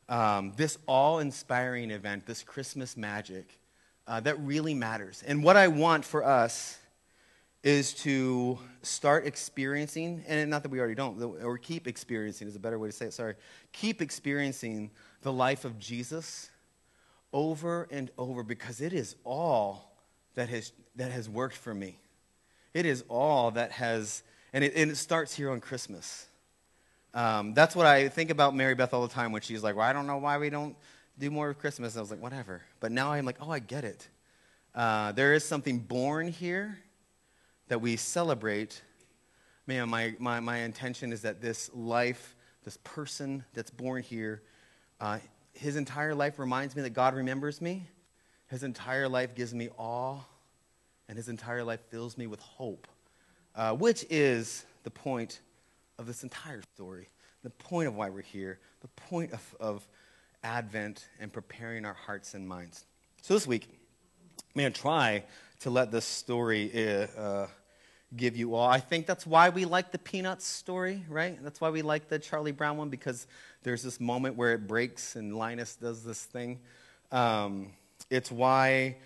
Um, 0.07 0.53
this 0.55 0.77
awe 0.87 1.19
inspiring 1.19 1.89
event, 1.89 2.25
this 2.25 2.43
Christmas 2.43 2.95
magic, 2.95 3.57
uh, 4.07 4.19
that 4.19 4.39
really 4.41 4.73
matters. 4.73 5.23
And 5.25 5.43
what 5.43 5.55
I 5.55 5.67
want 5.67 6.05
for 6.05 6.23
us 6.23 6.77
is 7.63 7.93
to 7.93 8.57
start 8.81 9.27
experiencing, 9.27 10.23
and 10.27 10.49
not 10.49 10.63
that 10.63 10.69
we 10.69 10.79
already 10.79 10.95
don't, 10.95 11.21
or 11.21 11.57
keep 11.57 11.87
experiencing 11.87 12.47
is 12.47 12.55
a 12.55 12.59
better 12.59 12.79
way 12.79 12.89
to 12.89 12.91
say 12.91 13.05
it, 13.05 13.13
sorry. 13.13 13.35
Keep 13.71 14.01
experiencing 14.01 14.89
the 15.21 15.31
life 15.31 15.65
of 15.65 15.77
Jesus 15.77 16.49
over 17.31 17.87
and 17.91 18.09
over 18.17 18.43
because 18.43 18.81
it 18.81 18.93
is 18.93 19.15
all 19.23 19.95
that 20.35 20.49
has, 20.49 20.71
that 20.95 21.11
has 21.11 21.29
worked 21.29 21.55
for 21.55 21.73
me. 21.73 21.99
It 22.73 22.85
is 22.85 23.03
all 23.09 23.51
that 23.51 23.71
has, 23.73 24.23
and 24.53 24.63
it, 24.63 24.73
and 24.75 24.89
it 24.89 24.95
starts 24.95 25.35
here 25.35 25.51
on 25.51 25.59
Christmas. 25.59 26.27
Um, 27.13 27.53
that's 27.53 27.75
what 27.75 27.85
I 27.85 28.07
think 28.09 28.31
about 28.31 28.55
Mary 28.55 28.73
Beth 28.73 28.93
all 28.93 29.05
the 29.05 29.13
time 29.13 29.31
when 29.31 29.41
she's 29.41 29.61
like, 29.61 29.75
well, 29.75 29.85
I 29.85 29.93
don't 29.93 30.07
know 30.07 30.17
why 30.17 30.37
we 30.37 30.49
don't 30.49 30.75
do 31.19 31.29
more 31.29 31.49
of 31.49 31.59
Christmas. 31.59 31.93
And 31.93 31.99
I 31.99 32.01
was 32.01 32.11
like, 32.11 32.21
whatever. 32.21 32.61
But 32.79 32.91
now 32.91 33.11
I'm 33.11 33.25
like, 33.25 33.35
oh, 33.41 33.51
I 33.51 33.59
get 33.59 33.83
it. 33.83 34.07
Uh, 34.73 35.11
there 35.11 35.33
is 35.33 35.43
something 35.43 35.79
born 35.79 36.29
here 36.29 36.79
that 37.71 37.79
we 37.79 37.95
celebrate, 37.95 38.81
man, 39.65 39.87
my, 39.87 40.13
my, 40.19 40.41
my 40.41 40.57
intention 40.57 41.13
is 41.13 41.21
that 41.21 41.39
this 41.39 41.71
life, 41.73 42.35
this 42.65 42.77
person 42.83 43.45
that's 43.53 43.71
born 43.71 44.03
here, 44.03 44.41
uh, 44.99 45.19
his 45.53 45.77
entire 45.77 46.13
life 46.13 46.37
reminds 46.37 46.75
me 46.75 46.81
that 46.81 46.89
God 46.89 47.15
remembers 47.15 47.61
me. 47.61 47.87
His 48.49 48.63
entire 48.63 49.07
life 49.07 49.35
gives 49.35 49.53
me 49.53 49.69
awe, 49.77 50.19
and 51.07 51.15
his 51.15 51.29
entire 51.29 51.63
life 51.63 51.79
fills 51.89 52.17
me 52.17 52.27
with 52.27 52.41
hope, 52.41 52.89
uh, 53.55 53.71
which 53.71 54.05
is 54.09 54.65
the 54.83 54.91
point 54.91 55.39
of 55.97 56.07
this 56.07 56.23
entire 56.23 56.63
story, 56.75 57.07
the 57.41 57.51
point 57.51 57.87
of 57.87 57.95
why 57.95 58.09
we're 58.09 58.21
here, 58.21 58.59
the 58.81 58.89
point 58.89 59.31
of, 59.31 59.55
of 59.61 59.87
Advent 60.43 61.07
and 61.21 61.31
preparing 61.31 61.85
our 61.85 61.93
hearts 61.93 62.33
and 62.33 62.45
minds. 62.45 62.83
So 63.21 63.33
this 63.33 63.47
week, 63.47 63.69
to 64.57 64.69
try 64.71 65.23
to 65.61 65.69
let 65.69 65.89
this 65.89 66.03
story 66.03 67.07
uh, 67.17 67.47
give 68.15 68.35
you 68.35 68.55
all. 68.55 68.67
I 68.67 68.79
think 68.79 69.05
that's 69.05 69.25
why 69.25 69.49
we 69.49 69.65
like 69.65 69.91
the 69.91 69.97
Peanuts 69.97 70.45
story, 70.45 71.03
right? 71.07 71.41
That's 71.43 71.61
why 71.61 71.69
we 71.69 71.81
like 71.81 72.09
the 72.09 72.19
Charlie 72.19 72.51
Brown 72.51 72.77
one 72.77 72.89
because 72.89 73.25
there's 73.63 73.83
this 73.83 73.99
moment 73.99 74.35
where 74.35 74.53
it 74.53 74.67
breaks 74.67 75.15
and 75.15 75.35
Linus 75.35 75.75
does 75.75 76.03
this 76.03 76.23
thing. 76.23 76.59
Um, 77.11 77.71
it's 78.09 78.31
why 78.31 78.97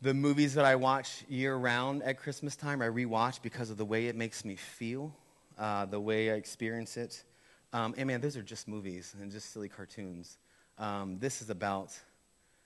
the 0.00 0.14
movies 0.14 0.54
that 0.54 0.64
I 0.64 0.76
watch 0.76 1.24
year 1.28 1.56
round 1.56 2.02
at 2.02 2.18
Christmas 2.18 2.56
time, 2.56 2.82
I 2.82 2.86
rewatch 2.86 3.42
because 3.42 3.70
of 3.70 3.78
the 3.78 3.84
way 3.84 4.06
it 4.06 4.16
makes 4.16 4.44
me 4.44 4.54
feel, 4.56 5.12
uh, 5.58 5.86
the 5.86 6.00
way 6.00 6.30
I 6.30 6.34
experience 6.34 6.96
it. 6.96 7.24
Um, 7.72 7.94
and 7.96 8.06
man, 8.06 8.20
those 8.20 8.36
are 8.36 8.42
just 8.42 8.68
movies 8.68 9.14
and 9.20 9.32
just 9.32 9.52
silly 9.52 9.68
cartoons. 9.68 10.38
Um, 10.78 11.18
this 11.18 11.42
is 11.42 11.50
about, 11.50 11.98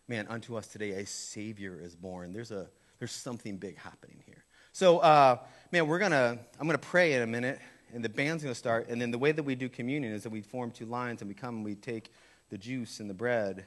man, 0.08 0.26
unto 0.28 0.56
us 0.56 0.66
today 0.66 0.90
a 0.90 1.06
Savior 1.06 1.80
is 1.80 1.94
born. 1.94 2.32
There's, 2.32 2.50
a, 2.50 2.66
there's 2.98 3.12
something 3.12 3.56
big 3.56 3.78
happening 3.78 4.22
here. 4.26 4.44
So, 4.72 4.98
uh, 4.98 5.38
man, 5.72 5.87
we're 5.87 5.98
gonna, 5.98 6.38
I'm 6.61 6.66
gonna 6.66 6.78
pray 6.78 7.14
in 7.14 7.22
a 7.22 7.26
minute, 7.26 7.59
and 7.94 8.04
the 8.04 8.09
band's 8.09 8.42
gonna 8.42 8.54
start. 8.54 8.88
And 8.88 9.00
then 9.00 9.11
the 9.11 9.18
way 9.18 9.33
that 9.33 9.42
we 9.42 9.54
do 9.54 9.68
communion 9.68 10.12
is 10.12 10.22
that 10.22 10.31
we 10.31 10.40
form 10.40 10.70
two 10.70 10.87
lines 10.87 11.20
and 11.20 11.28
we 11.28 11.35
come 11.35 11.57
and 11.57 11.64
we 11.64 11.74
take 11.74 12.12
the 12.50 12.59
juice 12.59 13.00
and 13.00 13.09
the 13.09 13.14
bread. 13.14 13.64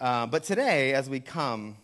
Uh, 0.00 0.26
but 0.26 0.44
today, 0.44 0.94
as 0.94 1.10
we 1.10 1.20
come, 1.20 1.76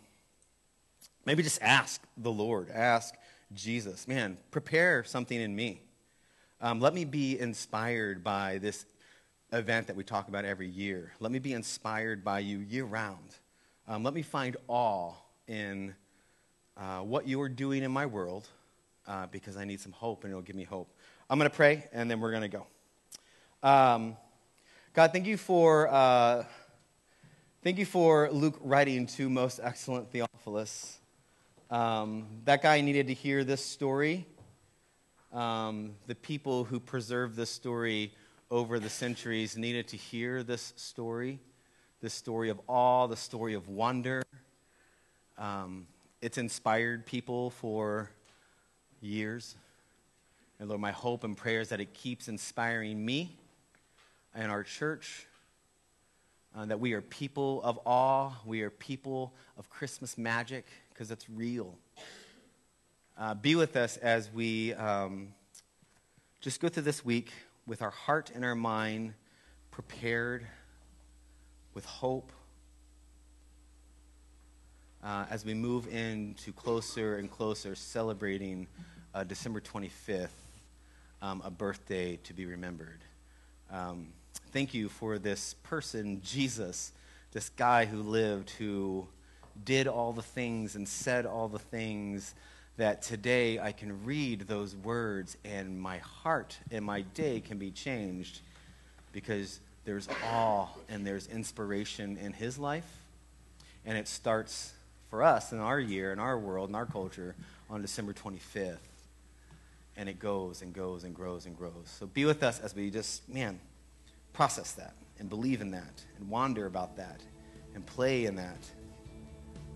Maybe 1.27 1.43
just 1.43 1.61
ask 1.61 2.01
the 2.17 2.31
Lord, 2.31 2.71
ask 2.71 3.13
Jesus, 3.53 4.07
man, 4.07 4.39
prepare 4.53 5.03
something 5.03 5.39
in 5.39 5.55
me. 5.57 5.83
Um, 6.61 6.81
let 6.81 6.95
me 6.95 7.05
be 7.05 7.39
inspired 7.39 8.23
by 8.23 8.59
this 8.59 8.87
event 9.53 9.89
that 9.89 9.97
we 9.97 10.05
talk 10.05 10.29
about 10.29 10.45
every 10.45 10.69
year. 10.69 11.13
Let 11.19 11.33
me 11.33 11.41
be 11.41 11.53
inspired 11.53 12.25
by 12.25 12.39
you 12.39 12.59
year 12.59 12.85
round. 12.85 13.37
Um, 13.89 14.05
let 14.05 14.15
me 14.15 14.23
find 14.23 14.57
awe 14.69 15.15
in 15.49 15.97
uh, 16.77 17.01
what 17.01 17.27
you're 17.29 17.49
doing 17.49 17.83
in 17.83 17.91
my 17.91 18.07
world 18.07 18.49
uh, 19.07 19.27
because 19.27 19.57
I 19.57 19.65
need 19.65 19.81
some 19.81 19.93
hope 19.93 20.25
and 20.25 20.31
it'll 20.31 20.43
give 20.43 20.57
me 20.57 20.65
hope. 20.65 20.89
I'm 21.29 21.39
going 21.39 21.51
to 21.51 21.57
pray 21.57 21.85
and 21.93 22.11
then 22.11 22.21
we're 22.21 22.31
going 22.31 22.49
to 22.49 22.49
go. 22.49 22.67
Um, 23.63 24.17
God, 24.93 25.13
thank 25.13 25.27
you 25.27 25.37
for. 25.37 25.89
Uh, 25.89 26.45
thank 27.63 27.79
you 27.79 27.87
for 27.87 28.31
Luke 28.31 28.59
writing 28.63 29.07
to 29.09 29.29
most 29.29 29.61
excellent 29.63 30.11
Theophilus. 30.11 30.99
Um, 31.71 32.27
that 32.45 32.63
guy 32.63 32.81
needed 32.81 33.09
to 33.09 33.15
hear 33.15 33.45
this 33.45 33.65
story. 33.65 34.27
Um, 35.33 35.93
the 36.07 36.15
people 36.15 36.65
who 36.65 36.81
preserved 36.81 37.37
this 37.37 37.51
story 37.51 38.13
over 38.51 38.79
the 38.79 38.89
centuries 38.89 39.57
needed 39.57 39.89
to 39.89 39.97
hear 39.97 40.43
this 40.43 40.73
story 40.77 41.41
this 42.01 42.15
story 42.15 42.51
of 42.51 42.61
awe, 42.69 43.07
the 43.07 43.17
story 43.17 43.55
of 43.55 43.69
wonder. 43.69 44.23
Um, 45.39 45.87
it's 46.21 46.39
inspired 46.39 47.07
people 47.07 47.51
for 47.51 48.11
years. 49.01 49.57
And 50.59 50.69
Lord, 50.69 50.81
my 50.81 50.93
hope 50.93 51.25
and 51.25 51.37
prayer 51.37 51.61
is 51.61 51.69
that 51.69 51.81
it 51.81 51.93
keeps 51.93 52.29
inspiring 52.29 53.05
me 53.05 53.37
and 54.35 54.51
our 54.51 54.63
church. 54.63 55.27
Uh, 56.57 56.65
that 56.65 56.81
we 56.81 56.95
are 56.95 57.03
people 57.03 57.61
of 57.63 57.79
awe, 57.85 58.33
we 58.47 58.63
are 58.63 58.71
people 58.71 59.35
of 59.59 59.69
Christmas 59.69 60.17
magic 60.17 60.65
because 60.89 61.11
it's 61.11 61.29
real. 61.29 61.75
Uh, 63.19 63.35
be 63.35 63.55
with 63.55 63.77
us 63.77 63.99
as 63.99 64.33
we 64.33 64.73
um, 64.75 65.29
just 66.41 66.61
go 66.61 66.69
through 66.69 66.85
this 66.85 67.05
week 67.05 67.31
with 67.67 67.83
our 67.83 67.91
heart 67.91 68.31
and 68.35 68.43
our 68.43 68.55
mind 68.55 69.13
prepared, 69.71 70.47
with 71.75 71.85
hope, 71.85 72.33
uh, 75.03 75.27
as 75.31 75.45
we 75.45 75.55
move 75.55 75.87
into 75.93 76.53
closer 76.53 77.17
and 77.17 77.31
closer 77.31 77.75
celebrating 77.75 78.67
uh, 79.15 79.25
December 79.25 79.61
25th, 79.61 80.29
um, 81.23 81.43
a 81.45 81.51
birthday 81.51 82.17
to 82.25 82.33
be 82.33 82.47
remembered. 82.47 83.01
Um, 83.71 84.09
thank 84.53 84.75
you 84.75 84.89
for 84.89 85.19
this 85.19 85.55
person, 85.63 86.21
Jesus, 86.23 86.93
this 87.33 87.49
guy 87.49 87.85
who 87.85 88.03
lived, 88.03 88.51
who 88.51 89.07
did 89.65 89.87
all 89.87 90.13
the 90.13 90.23
things 90.23 90.77
and 90.77 90.89
said 90.89 91.27
all 91.27 91.49
the 91.49 91.59
things 91.59 92.35
that 92.77 93.01
today 93.01 93.59
I 93.59 93.73
can 93.73 94.05
read 94.05 94.43
those 94.43 94.77
words 94.77 95.37
and 95.45 95.81
my 95.81 95.99
heart 95.99 96.59
and 96.71 96.85
my 96.85 97.03
day 97.03 97.41
can 97.41 97.59
be 97.59 97.71
changed 97.71 98.41
because 99.13 99.61
there's 99.85 100.09
awe 100.25 100.67
and 100.89 101.07
there's 101.07 101.27
inspiration 101.27 102.19
in 102.19 102.33
his 102.33 102.59
life. 102.59 102.91
And 103.87 103.97
it 103.97 104.09
starts 104.09 104.75
for 105.17 105.23
us 105.23 105.51
in 105.51 105.61
our 105.61 105.81
year, 105.81 106.13
in 106.13 106.19
our 106.19 106.39
world, 106.39 106.69
in 106.69 106.75
our 106.75 106.85
culture 106.85 107.35
on 107.71 107.81
December 107.81 108.13
25th. 108.13 108.77
And 109.97 110.11
it 110.11 110.19
goes 110.19 110.61
and 110.61 110.75
goes 110.75 111.05
and 111.05 111.15
grows 111.15 111.47
and 111.47 111.57
grows. 111.57 111.87
So 111.99 112.05
be 112.05 112.27
with 112.27 112.43
us 112.43 112.61
as 112.61 112.75
we 112.75 112.91
just, 112.91 113.27
man, 113.27 113.59
process 114.35 114.73
that 114.73 114.93
and 115.19 115.31
believe 115.31 115.63
in 115.63 115.71
that 115.71 116.05
and 116.19 116.29
wander 116.29 116.67
about 116.67 116.99
that 116.99 117.23
and 117.75 117.87
play 117.87 118.27
in 118.27 118.37
that. 118.37 118.59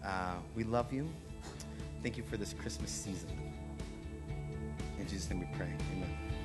Uh, 0.05 0.35
we 0.55 0.63
love 0.63 0.93
you. 0.93 1.09
Thank 2.03 2.19
you 2.19 2.23
for 2.23 2.37
this 2.37 2.53
Christmas 2.53 2.91
season. 2.91 3.31
In 4.99 5.09
Jesus' 5.09 5.31
name 5.31 5.41
we 5.41 5.49
pray. 5.57 5.73
Amen. 5.97 6.40